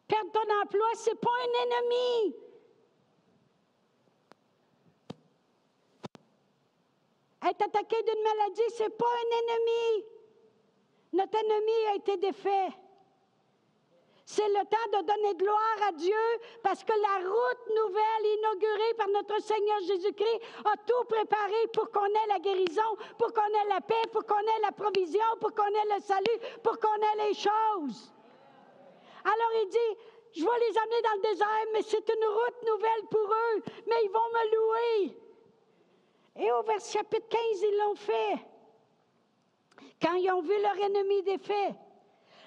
[0.08, 2.36] Perdre ton emploi, ce n'est pas un ennemi.
[7.50, 10.06] Être attaqué d'une maladie, ce n'est pas un ennemi.
[11.14, 12.70] Notre ennemi a été défait.
[14.30, 16.14] C'est le temps de donner gloire à Dieu
[16.62, 22.06] parce que la route nouvelle inaugurée par notre Seigneur Jésus-Christ a tout préparé pour qu'on
[22.06, 25.68] ait la guérison, pour qu'on ait la paix, pour qu'on ait la provision, pour qu'on
[25.68, 28.12] ait le salut, pour qu'on ait les choses.
[29.28, 30.00] Alors il dit,
[30.40, 33.96] je vais les amener dans le désert, mais c'est une route nouvelle pour eux, mais
[34.06, 35.18] ils vont me louer.
[36.38, 38.38] Et au verset chapitre 15, ils l'ont fait.
[40.02, 41.76] Quand ils ont vu leur ennemi défait.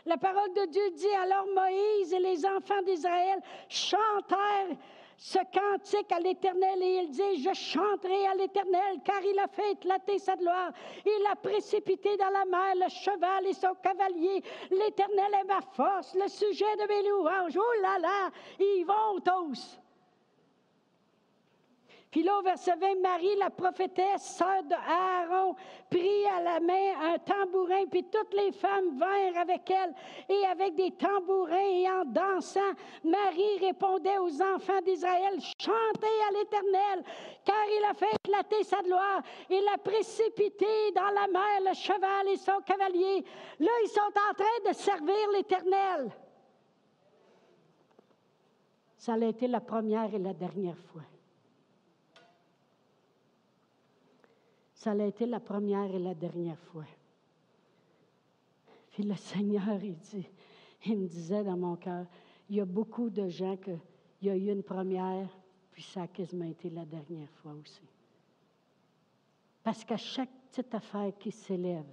[0.07, 3.39] La parole de Dieu dit alors Moïse et les enfants d'Israël
[3.69, 4.77] chantèrent
[5.21, 9.73] ce cantique à l'Éternel et il dit, je chanterai à l'Éternel car il a fait
[9.73, 10.73] éclater sa gloire.
[11.05, 14.43] Il a précipité dans la mer le cheval et son cavalier.
[14.71, 17.59] L'Éternel est ma force, le sujet de mes louanges.
[17.59, 19.80] Oh là là, ils vont tous.
[22.11, 25.55] Puis là, au verset 20, Marie, la prophétesse, sœur de Aaron,
[25.89, 29.95] prit à la main un tambourin, puis toutes les femmes vinrent avec elle,
[30.29, 32.73] et avec des tambourins et en dansant,
[33.05, 37.05] Marie répondait aux enfants d'Israël, chantez à l'Éternel,
[37.45, 42.29] car il a fait éclater sa gloire, il a précipité dans la mer le cheval
[42.29, 43.25] et son cavalier.
[43.61, 46.11] Là, ils sont en train de servir l'Éternel.
[48.97, 51.03] Ça a été la première et la dernière fois.
[54.81, 56.87] Ça a été la première et la dernière fois.
[58.91, 60.27] Puis le Seigneur, il, dit,
[60.87, 62.07] il me disait dans mon cœur,
[62.49, 63.79] il y a beaucoup de gens qu'il
[64.23, 65.29] y a eu une première,
[65.71, 67.83] puis ça a quasiment été la dernière fois aussi.
[69.63, 71.85] Parce qu'à chaque petite affaire qui s'élève,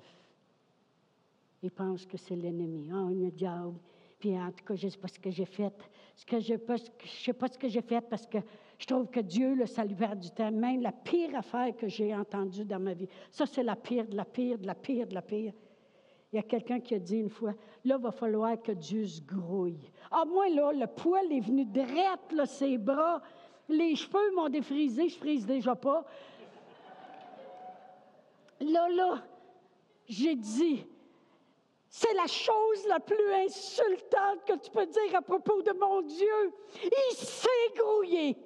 [1.62, 2.90] ils pensent que c'est l'ennemi.
[2.90, 3.80] Oh, un diable.
[4.18, 5.74] Puis en tout cas, je ne sais pas ce que j'ai fait.
[6.16, 6.60] Ce que je ne
[7.06, 8.38] sais pas ce que j'ai fait parce que
[8.78, 12.64] je trouve que Dieu, le salut du temps, même la pire affaire que j'ai entendue
[12.64, 15.22] dans ma vie, ça, c'est la pire, de la pire, de la pire, de la
[15.22, 15.54] pire.
[16.32, 17.54] Il y a quelqu'un qui a dit une fois,
[17.86, 19.92] là, il va falloir que Dieu se grouille.
[20.12, 23.22] Ah, moi, là, le poil est venu direct, là, ses bras,
[23.70, 26.06] les cheveux m'ont défrisé, je frise déjà pas.
[28.60, 29.24] Là, là,
[30.08, 30.86] j'ai dit,
[31.90, 36.54] c'est la chose la plus insultante que tu peux dire à propos de mon Dieu.
[36.84, 38.38] Il s'est grouillé.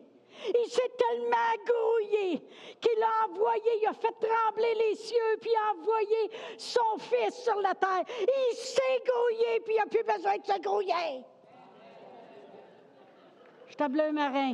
[0.48, 2.42] Il s'est tellement grouillé
[2.80, 7.56] qu'il a envoyé, il a fait trembler les cieux, puis a envoyé son fils sur
[7.62, 8.04] la terre.
[8.22, 11.24] Il s'est grouillé, puis il n'a plus besoin de se grouiller.
[13.68, 14.54] Je t'appelle marin.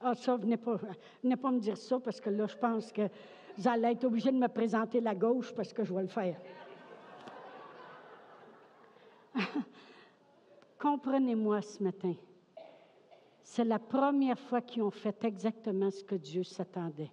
[0.00, 0.76] Ah, ça, venez pas,
[1.22, 3.08] venez pas me dire ça, parce que là, je pense que
[3.56, 6.36] vous allez être obligé de me présenter la gauche, parce que je vais le faire.
[10.78, 12.14] Comprenez-moi ce matin.
[13.50, 17.10] C'est la première fois qu'ils ont fait exactement ce que Dieu s'attendait.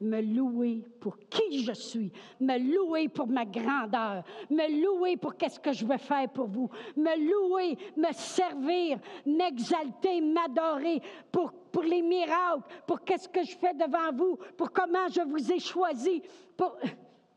[0.00, 5.58] Me louer pour qui je suis, me louer pour ma grandeur, me louer pour qu'est-ce
[5.58, 12.00] que je veux faire pour vous, me louer, me servir, m'exalter, m'adorer pour, pour les
[12.00, 16.22] miracles, pour qu'est-ce que je fais devant vous, pour comment je vous ai choisi,
[16.56, 16.76] pour,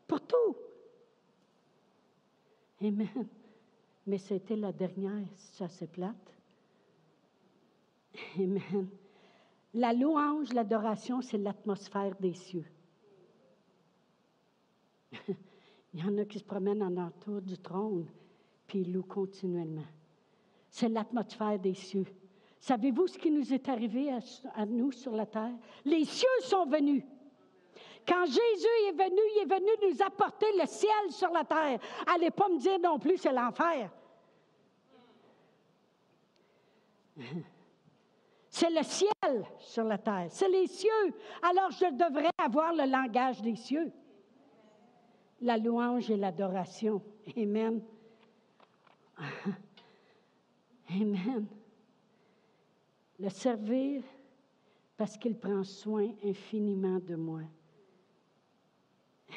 [0.06, 0.56] pour tout.
[2.80, 3.26] Amen.
[4.06, 6.37] Mais c'était la dernière, ça c'est plate.
[8.36, 8.88] Amen.
[9.74, 12.66] La louange, l'adoration, c'est l'atmosphère des cieux.
[15.94, 18.06] Il y en a qui se promènent en entour du trône,
[18.66, 19.86] puis louent continuellement.
[20.70, 22.06] C'est l'atmosphère des cieux.
[22.60, 24.10] Savez-vous ce qui nous est arrivé
[24.54, 25.54] à, nous sur la terre?
[25.84, 27.04] Les cieux sont venus.
[28.06, 28.40] Quand Jésus
[28.88, 31.78] est venu, il est venu nous apporter le ciel sur la terre.
[32.06, 33.90] Allez pas me dire non plus, c'est l'enfer.
[38.58, 41.14] C'est le ciel sur la terre, c'est les cieux.
[41.40, 43.92] Alors je devrais avoir le langage des cieux.
[45.42, 47.00] La louange et l'adoration.
[47.36, 47.80] Amen.
[50.90, 51.46] Amen.
[53.20, 54.02] Le servir
[54.96, 57.42] parce qu'il prend soin infiniment de moi.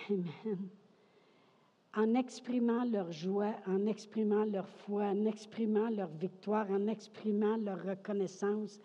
[0.10, 0.67] Amen.
[1.95, 7.84] En exprimant leur joie, en exprimant leur foi, en exprimant leur victoire, en exprimant leur
[7.84, 8.79] reconnaissance,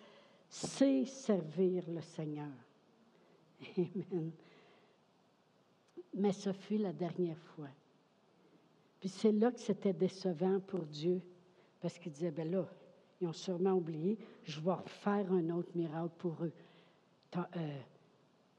[0.48, 2.52] c'est servir le Seigneur.
[3.76, 4.30] Amen.
[6.14, 7.68] Mais ce fut la dernière fois.
[9.00, 11.20] Puis c'est là que c'était décevant pour Dieu,
[11.80, 12.66] parce qu'il disait, ben là,
[13.20, 16.52] ils ont sûrement oublié, je vais refaire un autre miracle pour eux.
[17.36, 17.80] Euh,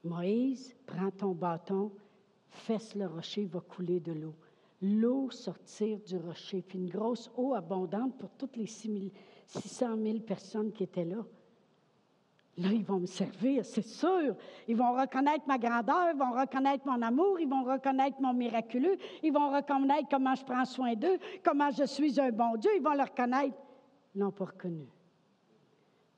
[0.04, 1.92] Moïse, prends ton bâton,
[2.50, 4.36] fesse le rocher, il va couler de l'eau.
[4.82, 9.10] L'eau sortir du rocher, puis une grosse eau abondante pour toutes les 600
[9.98, 11.26] 000 personnes qui étaient là.
[12.58, 14.36] Là, ils vont me servir, c'est sûr.
[14.68, 18.98] Ils vont reconnaître ma grandeur, ils vont reconnaître mon amour, ils vont reconnaître mon miraculeux,
[19.22, 22.82] ils vont reconnaître comment je prends soin d'eux, comment je suis un bon Dieu, ils
[22.82, 23.56] vont le reconnaître.
[24.16, 24.88] Ils l'ont pas reconnu.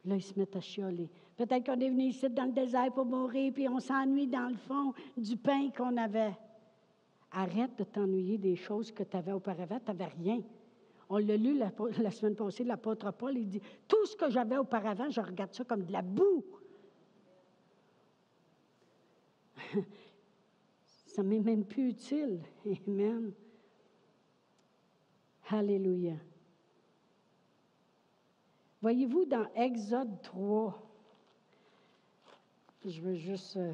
[0.06, 1.10] Là, ils se mettent à chialer.
[1.36, 4.56] Peut-être qu'on est venu ici dans le désert pour mourir, puis on s'ennuie dans le
[4.56, 6.38] fond du pain qu'on avait.
[7.32, 10.42] Arrête de t'ennuyer des choses que tu avais auparavant, tu n'avais rien.
[11.10, 11.72] On l'a lu la,
[12.12, 15.84] semaine passée, l'apôtre Paul, il dit, tout ce que j'avais auparavant, je regarde ça comme
[15.84, 16.46] de la boue.
[21.08, 22.42] ça m'est même plus utile.
[22.88, 23.34] Amen.
[25.50, 26.14] Alléluia.
[28.82, 30.80] Voyez-vous, dans Exode 3,
[32.86, 33.74] je veux juste, euh,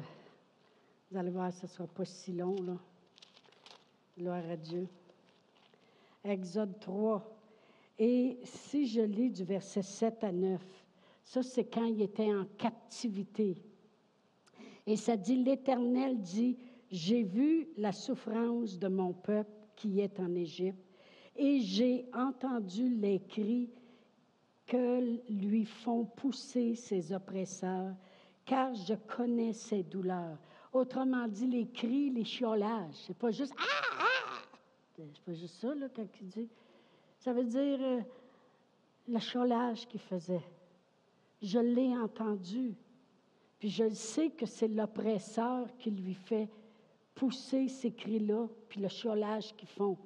[1.10, 2.78] vous allez voir, ce ne sera pas si long, là.
[4.18, 4.88] Gloire à Dieu.
[6.28, 7.36] Exode 3.
[7.98, 10.60] Et si je lis du verset 7 à 9,
[11.24, 13.62] ça c'est quand il était en captivité.
[14.86, 16.56] Et ça dit, l'Éternel dit,
[16.90, 20.78] j'ai vu la souffrance de mon peuple qui est en Égypte,
[21.34, 23.70] et j'ai entendu les cris
[24.66, 27.94] que lui font pousser ses oppresseurs,
[28.44, 30.38] car je connais ses douleurs.
[30.72, 32.94] Autrement dit, les cris, les chiolages.
[33.06, 33.95] C'est pas juste Ah!
[34.96, 36.48] C'est pas juste ça, là, quand il dit.
[37.18, 38.00] Ça veut dire euh,
[39.08, 40.44] le cholage qu'il faisait.
[41.42, 42.74] Je l'ai entendu.
[43.58, 46.48] Puis je sais que c'est l'oppresseur qui lui fait
[47.14, 49.96] pousser ces cris-là, puis le cholage qu'ils font.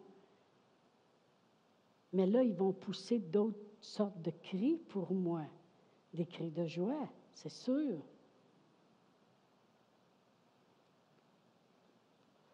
[2.12, 5.42] Mais là, ils vont pousser d'autres sortes de cris pour moi.
[6.12, 7.98] Des cris de joie, c'est sûr.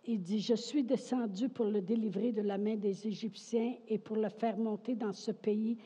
[0.08, 4.16] Il dit, je suis descendu pour le délivrer de la main des Égyptiens et pour
[4.16, 5.76] le faire monter dans ce pays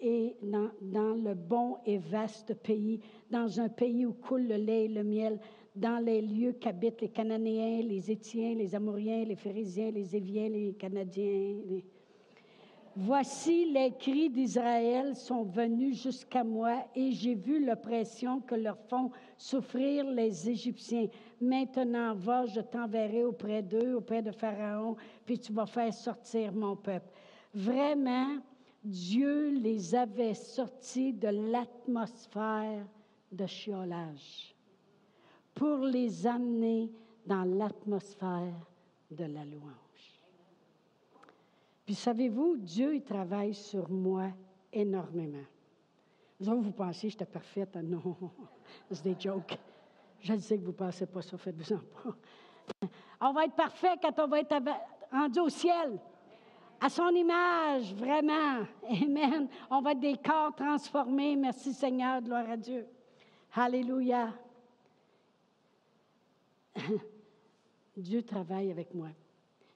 [0.00, 4.88] et dans, le bon et vaste pays, dans un pays où coule le lait et
[4.88, 5.40] le miel,
[5.74, 10.74] dans les lieux qu'habitent les Cananéens, les Étiens, les Amouriens, les Phérésiens, les Éviens, les
[10.74, 11.56] Canadiens.
[12.96, 19.10] Voici les cris d'Israël sont venus jusqu'à moi et j'ai vu l'oppression que leur font
[19.36, 21.08] souffrir les Égyptiens.
[21.40, 24.94] Maintenant, va, je t'enverrai auprès d'eux, auprès de Pharaon,
[25.26, 27.10] puis tu vas faire sortir mon peuple.
[27.52, 28.38] Vraiment,
[28.84, 32.86] Dieu les avait sortis de l'atmosphère
[33.32, 34.54] de chiolage
[35.52, 36.92] pour les amener
[37.26, 38.68] dans l'atmosphère
[39.10, 39.83] de la louange.
[41.84, 44.30] Puis savez-vous, Dieu, il travaille sur moi
[44.72, 45.44] énormément.
[46.40, 47.76] Vous, vous pensez que j'étais parfaite?
[47.76, 48.16] Non,
[48.90, 49.58] c'est des jokes.
[50.20, 52.16] Je sais que vous ne pensez pas ça, faites-vous-en pas.
[53.20, 54.56] On va être parfait quand on va être
[55.12, 55.98] rendu au ciel.
[56.80, 58.66] À son image, vraiment.
[58.88, 59.48] Amen.
[59.70, 61.36] On va être des corps transformés.
[61.36, 62.86] Merci Seigneur, gloire à Dieu.
[63.54, 64.32] Alléluia.
[67.96, 69.08] Dieu travaille avec moi.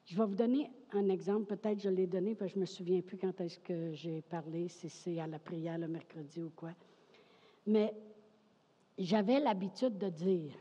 [0.08, 1.54] Je vais vous donner un exemple.
[1.54, 4.22] Peut-être je l'ai donné, parce que je ne me souviens plus quand est-ce que j'ai
[4.22, 6.70] parlé, si c'est à la prière le mercredi ou quoi.
[7.66, 7.94] Mais
[8.96, 10.52] j'avais l'habitude de dire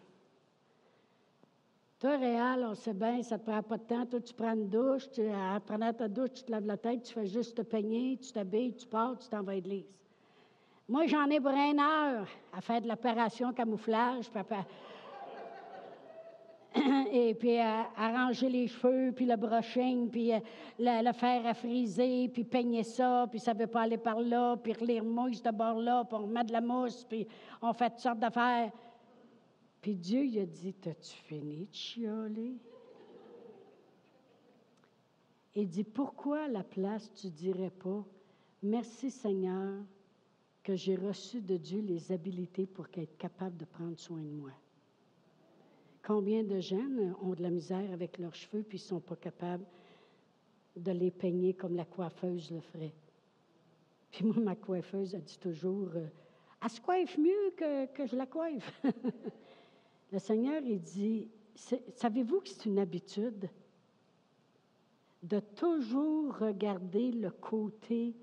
[1.98, 4.06] Toi, Réal, on sait bien, ça ne te prend pas de temps.
[4.06, 7.04] Toi, tu prends une douche, tu, en prenant ta douche, tu te laves la tête,
[7.04, 9.86] tu fais juste te peigner, tu t'habilles, tu pars, tu t'en vas à l'église.
[10.90, 14.66] Moi, j'en ai pour une heure à faire de l'opération camouflage, papa
[17.12, 20.40] et puis arranger les cheveux, puis le brushing, puis euh,
[20.80, 24.56] le, faire à friser, puis peigner ça, puis ça ne veut pas aller par là,
[24.58, 27.28] puis relire mousse de bord là, puis on met de la mousse, puis
[27.62, 28.72] on fait toutes sortes d'affaires.
[29.82, 32.58] Puis Dieu, il a dit, T'as-tu fini de chioler?
[35.60, 38.06] Il dit, pourquoi à la place tu dirais pas,
[38.62, 39.84] merci Seigneur,
[40.62, 44.52] que j'ai reçu de Dieu les habiletés pour être capable de prendre soin de moi?
[46.08, 49.66] Combien de jeunes ont de la misère avec leurs cheveux puis ne sont pas capables
[50.78, 52.94] de les peigner comme la coiffeuse le ferait?
[54.12, 56.08] Puis moi, ma coiffeuse a dit toujours euh,
[56.64, 58.82] Elle se coiffe mieux que, que je la coiffe.
[60.14, 63.50] le Seigneur, il dit Savez-vous que c'est une habitude
[65.24, 68.16] de toujours regarder le côté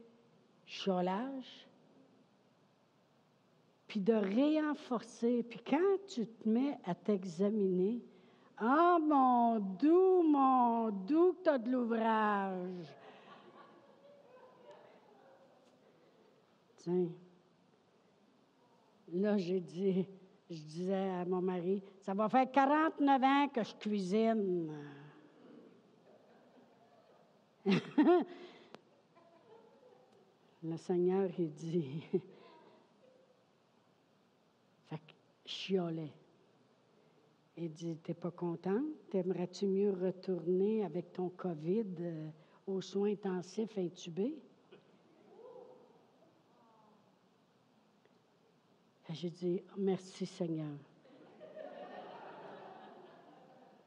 [0.65, 1.69] cholage?
[3.95, 5.45] Puis de réenforcer.
[5.45, 8.03] Puis quand tu te mets à t'examiner,
[8.59, 12.89] ah mon doux, mon doux, tu as de l'ouvrage.
[16.79, 17.07] Tiens,
[19.13, 20.09] là j'ai dit,
[20.51, 24.73] je disais à mon mari, ça va faire 49 ans que je cuisine.
[30.65, 32.03] Le Seigneur, il dit,
[34.89, 35.13] fait que
[37.57, 38.85] Il dit, t'es pas contente?
[39.11, 42.29] T'aimerais-tu mieux retourner avec ton COVID euh,
[42.67, 44.35] aux soins intensifs intubés?
[49.11, 50.77] J'ai dit, merci Seigneur.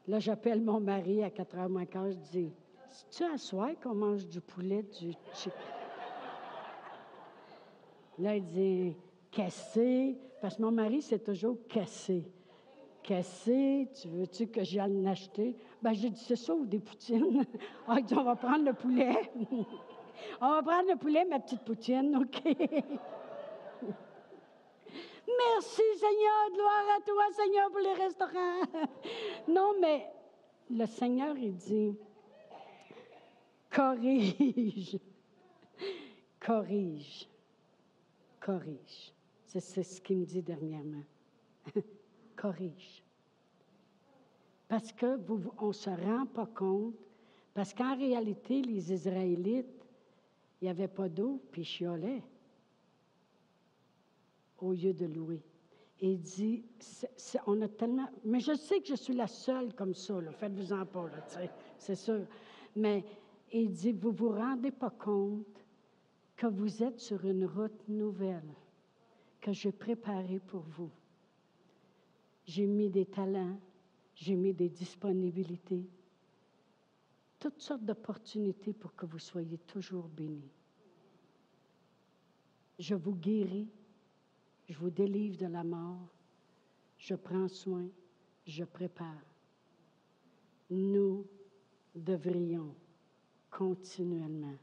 [0.06, 2.52] Là, j'appelle mon mari à 4 heures moins quart, je dis,
[3.10, 5.52] tu à soir qu'on mange du poulet, du chicken?
[8.18, 8.96] Là, il dit,
[9.30, 12.24] cassé, parce que mon mari, c'est toujours cassé.
[13.02, 15.56] Cassé, tu veux-tu que j'aille l'acheter?
[15.82, 17.44] Ben, j'ai dit, c'est ça ou des poutines?
[17.88, 19.30] ah, dit, on va prendre le poulet.
[20.40, 22.42] on va prendre le poulet, ma petite poutine, OK?
[25.26, 28.62] Merci Seigneur, gloire à toi Seigneur pour les restaurants.
[29.48, 30.06] non, mais
[30.70, 31.96] le Seigneur, il dit,
[33.70, 34.98] corrige,
[36.40, 37.28] corrige,
[38.40, 39.12] corrige.
[39.48, 41.02] C'est ce qu'il me dit dernièrement.
[42.38, 43.02] corrige.
[44.68, 46.94] Parce que vous, ne se rend pas compte,
[47.54, 49.86] parce qu'en réalité, les Israélites,
[50.60, 52.22] il n'y avait pas d'eau, puis ils chiolaient
[54.58, 55.42] au lieu de louer.
[56.00, 56.64] Et il dit,
[57.46, 58.08] on a tellement...
[58.24, 61.10] Mais je sais que je suis la seule comme ça, faites-vous-en pas,
[61.78, 62.24] c'est sûr.
[62.76, 63.04] Mais
[63.52, 65.64] il dit, vous vous rendez pas compte
[66.36, 68.54] que vous êtes sur une route nouvelle
[69.48, 70.90] que j'ai préparée pour vous.
[72.44, 73.58] J'ai mis des talents,
[74.14, 75.88] j'ai mis des disponibilités,
[77.38, 80.52] toutes sortes d'opportunités pour que vous soyez toujours bénis.
[82.78, 83.70] Je vous guéris,
[84.68, 86.12] je vous délivre de la mort,
[86.98, 87.88] je prends soin,
[88.46, 89.24] je prépare.
[90.68, 91.26] Nous
[91.94, 92.74] devrions
[93.50, 94.58] continuellement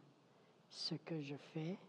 [0.70, 1.80] ce que je fais,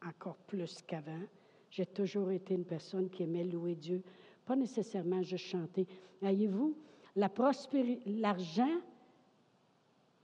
[0.00, 1.26] encore plus qu'avant.
[1.70, 4.02] J'ai toujours été une personne qui aimait louer Dieu,
[4.44, 5.86] pas nécessairement juste chanter.
[6.20, 6.76] Voyez-vous,
[7.16, 8.80] l'argent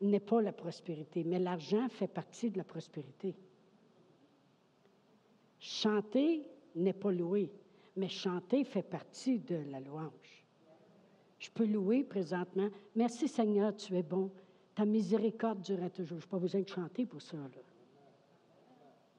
[0.00, 3.34] n'est pas la prospérité, mais l'argent fait partie de la prospérité.
[5.58, 7.50] Chanter, n'est pas loué,
[7.96, 10.44] mais chanter fait partie de la louange.
[11.38, 12.68] Je peux louer présentement.
[12.94, 14.30] Merci Seigneur, tu es bon.
[14.74, 16.18] Ta miséricorde durera toujours.
[16.18, 17.38] Je n'ai pas besoin de chanter pour ça.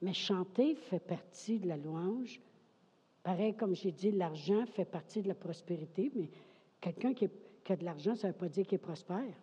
[0.00, 2.40] Mais chanter fait partie de la louange.
[3.22, 6.30] Pareil, comme j'ai dit, l'argent fait partie de la prospérité, mais
[6.80, 9.34] quelqu'un qui, a de l'argent, ça ne veut pas dire qu'il est prospère.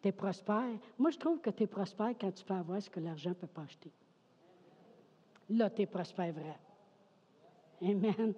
[0.00, 0.78] Tu es prospère.
[0.96, 3.34] Moi, je trouve que tu es prospère quand tu peux avoir ce que l'argent ne
[3.34, 3.90] peut pas acheter.
[5.50, 6.56] Là, tu es prospère vrai.
[7.82, 8.34] Amen.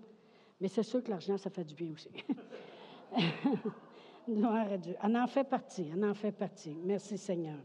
[0.61, 2.11] Mais c'est sûr que l'argent, ça fait du bien aussi.
[4.29, 4.95] Gloire à Dieu.
[5.03, 6.77] On en fait partie, on en fait partie.
[6.85, 7.59] Merci Seigneur.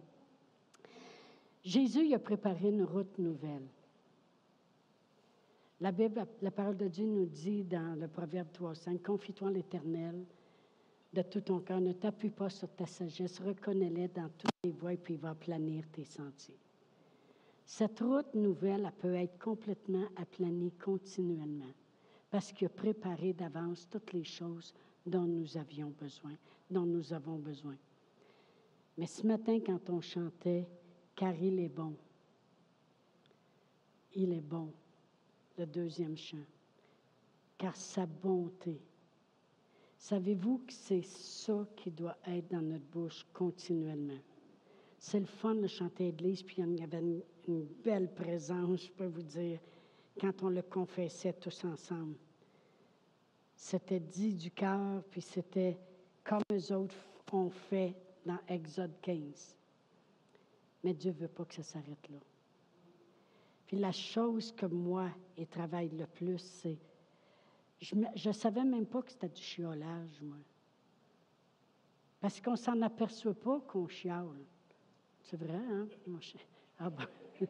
[1.66, 3.68] Jésus a préparé une route nouvelle.
[5.82, 10.24] La Bible, la parole de Dieu nous dit dans le Proverbe 3.5, confie-toi en l'Éternel
[11.12, 14.94] de tout ton cœur, ne t'appuie pas sur ta sagesse, reconnais-les dans toutes tes voies
[14.94, 16.60] et puis il va planir tes sentiers.
[17.66, 21.74] Cette route nouvelle, elle peut être complètement aplanie continuellement
[22.30, 24.72] parce qu'il a préparé d'avance toutes les choses
[25.04, 26.34] dont nous avions besoin,
[26.70, 27.76] dont nous avons besoin.
[28.98, 30.68] Mais ce matin, quand on chantait
[31.16, 31.96] Car il est bon,
[34.14, 34.72] il est bon,
[35.58, 36.46] le deuxième chant,
[37.58, 38.82] car sa bonté.
[39.98, 44.20] Savez-vous que c'est ça qui doit être dans notre bouche continuellement?
[45.00, 47.22] C'est le fun de chanter à l'église, puis il y avait une,
[47.84, 49.60] belle présence, je peux vous dire,
[50.20, 52.16] quand on le confessait tous ensemble.
[53.56, 55.78] C'était dit du cœur, puis c'était
[56.24, 56.96] comme les autres
[57.32, 57.96] ont fait
[58.26, 59.56] dans Exode 15.
[60.86, 62.20] Mais Dieu ne veut pas que ça s'arrête là.
[63.66, 66.78] Puis la chose que moi, et travaille le plus, c'est,
[67.82, 70.38] je ne savais même pas que c'était du chiolage, moi.
[72.22, 74.46] Parce qu'on ne s'en aperçoit pas qu'on chiole.
[75.24, 75.88] C'est vrai, hein?
[76.78, 77.08] Ah ben.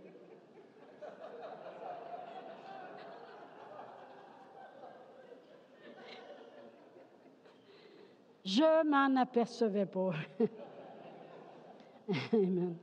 [8.46, 10.14] Je m'en apercevais pas.
[12.32, 12.78] Amen.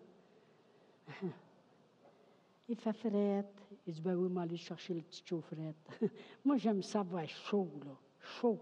[2.72, 5.76] Il fait ben oui, moi, aller chercher le petit chaufferette.
[6.44, 7.92] moi, j'aime ça avoir chaud, là.
[8.18, 8.58] Chaud.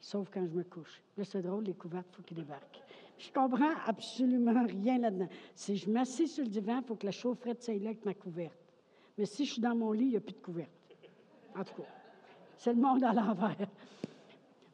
[0.00, 1.02] Sauf quand je me couche.
[1.16, 2.82] Là, c'est drôle, les couvertes, il faut qu'ils débarquent.
[3.18, 5.28] Je comprends absolument rien là-dedans.
[5.56, 8.14] Si je m'assieds sur le divan, il faut que la chaufferette soit là avec ma
[8.14, 8.56] couverte.
[9.18, 10.70] Mais si je suis dans mon lit, il n'y a plus de couverte.
[11.56, 11.88] En tout cas,
[12.58, 13.68] c'est le monde à l'envers.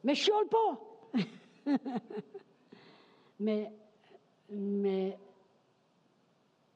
[0.03, 0.79] Mais je chiale pas.
[3.39, 3.73] mais,
[4.51, 5.17] mais,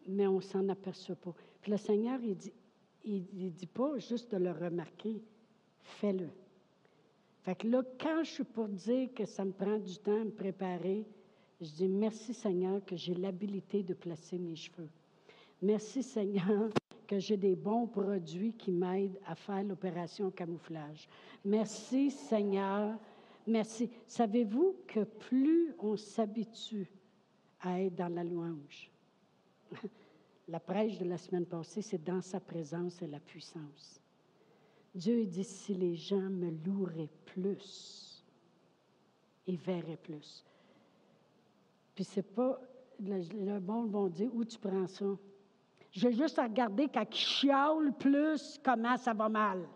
[0.08, 1.36] mais on s'en aperçoit pas.
[1.62, 2.54] Puis le Seigneur, il dit,
[3.04, 5.22] il dit pas juste de le remarquer,
[5.82, 6.30] fais-le.
[7.44, 10.26] Fait que là, quand je suis pour dire que ça me prend du temps à
[10.26, 11.06] me préparer,
[11.60, 14.90] je dis merci Seigneur que j'ai l'habilité de placer mes cheveux.
[15.62, 16.70] Merci Seigneur
[17.08, 21.08] que j'ai des bons produits qui m'aident à faire l'opération camouflage.
[21.44, 22.96] Merci Seigneur.
[23.48, 23.90] Merci.
[24.08, 26.90] Savez-vous que plus on s'habitue
[27.60, 28.92] à être dans la louange,
[30.48, 34.02] la prêche de la semaine passée, c'est dans sa présence et la puissance.
[34.94, 38.26] Dieu dit, si les gens me loueraient plus,
[39.48, 40.46] ils verraient plus.
[41.96, 42.60] Puis c'est pas,
[43.00, 45.06] le, bon vont dire, où tu prends ça?
[45.92, 49.68] J'ai juste à regarder quand chialent plus, comment ça va mal.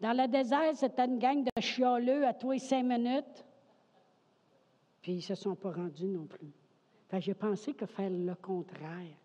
[0.00, 3.44] Dans le désert, c'était une gang de chialeux à toi et cinq minutes.
[5.02, 6.52] Puis ils ne se sont pas rendus non plus.
[7.14, 9.16] J'ai pensé que faire le contraire,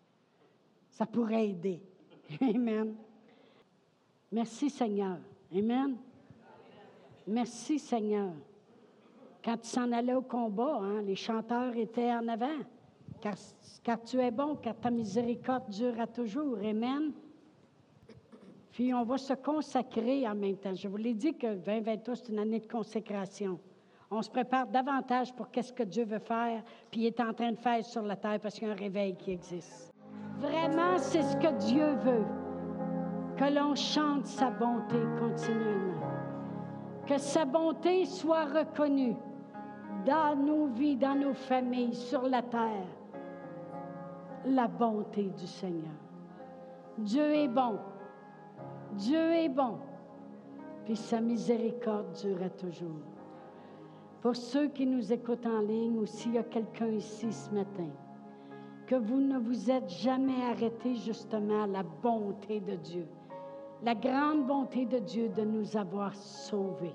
[0.90, 1.82] ça pourrait aider.
[2.40, 2.94] Amen.
[4.32, 5.18] Merci Seigneur.
[5.54, 5.96] Amen.
[7.26, 8.32] Merci Seigneur.
[9.44, 12.58] Quand tu s'en allais au combat, hein, les chanteurs étaient en avant.
[13.20, 13.34] Car,
[13.82, 16.58] car, tu es bon, car ta miséricorde dure à toujours.
[16.58, 17.12] Amen.
[18.72, 20.74] Puis on va se consacrer en même temps.
[20.74, 23.60] Je vous l'ai dit que 2023, c'est une année de consécration.
[24.16, 27.50] On se prépare davantage pour qu'est-ce que Dieu veut faire, puis il est en train
[27.50, 29.92] de faire sur la terre parce qu'il y a un réveil qui existe.
[30.38, 32.24] Vraiment, c'est ce que Dieu veut.
[33.36, 36.12] Que l'on chante sa bonté continuellement.
[37.08, 39.16] Que sa bonté soit reconnue
[40.06, 42.86] dans nos vies, dans nos familles, sur la terre.
[44.44, 45.90] La bonté du Seigneur.
[46.98, 47.80] Dieu est bon.
[48.92, 49.78] Dieu est bon.
[50.84, 53.13] Puis sa miséricorde durera toujours.
[54.24, 57.90] Pour ceux qui nous écoutent en ligne ou s'il y a quelqu'un ici ce matin,
[58.86, 63.06] que vous ne vous êtes jamais arrêté justement à la bonté de Dieu,
[63.82, 66.94] la grande bonté de Dieu de nous avoir sauvés.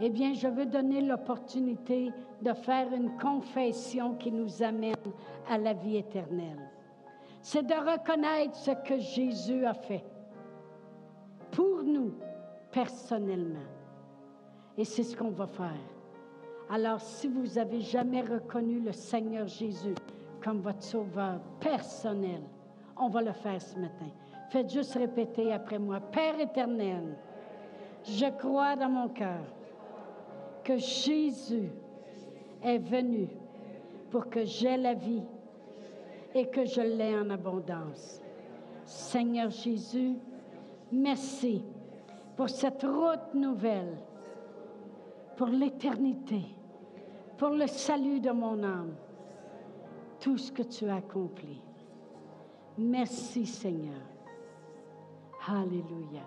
[0.00, 4.94] Eh bien, je veux donner l'opportunité de faire une confession qui nous amène
[5.46, 6.70] à la vie éternelle.
[7.42, 10.06] C'est de reconnaître ce que Jésus a fait
[11.50, 12.14] pour nous
[12.70, 13.81] personnellement.
[14.78, 15.70] Et c'est ce qu'on va faire.
[16.70, 19.94] Alors, si vous avez jamais reconnu le Seigneur Jésus
[20.42, 22.40] comme votre sauveur personnel,
[22.96, 24.08] on va le faire ce matin.
[24.50, 27.16] Faites juste répéter après moi, Père éternel,
[28.04, 29.44] je crois dans mon cœur
[30.64, 31.70] que Jésus
[32.62, 33.28] est venu
[34.10, 35.22] pour que j'aie la vie
[36.34, 38.20] et que je l'ai en abondance.
[38.84, 40.16] Seigneur Jésus,
[40.90, 41.62] merci
[42.36, 43.96] pour cette route nouvelle
[45.36, 46.42] pour l'éternité,
[47.38, 48.94] pour le salut de mon âme,
[50.20, 51.60] tout ce que tu as accompli.
[52.78, 54.00] Merci Seigneur.
[55.48, 56.22] Alléluia.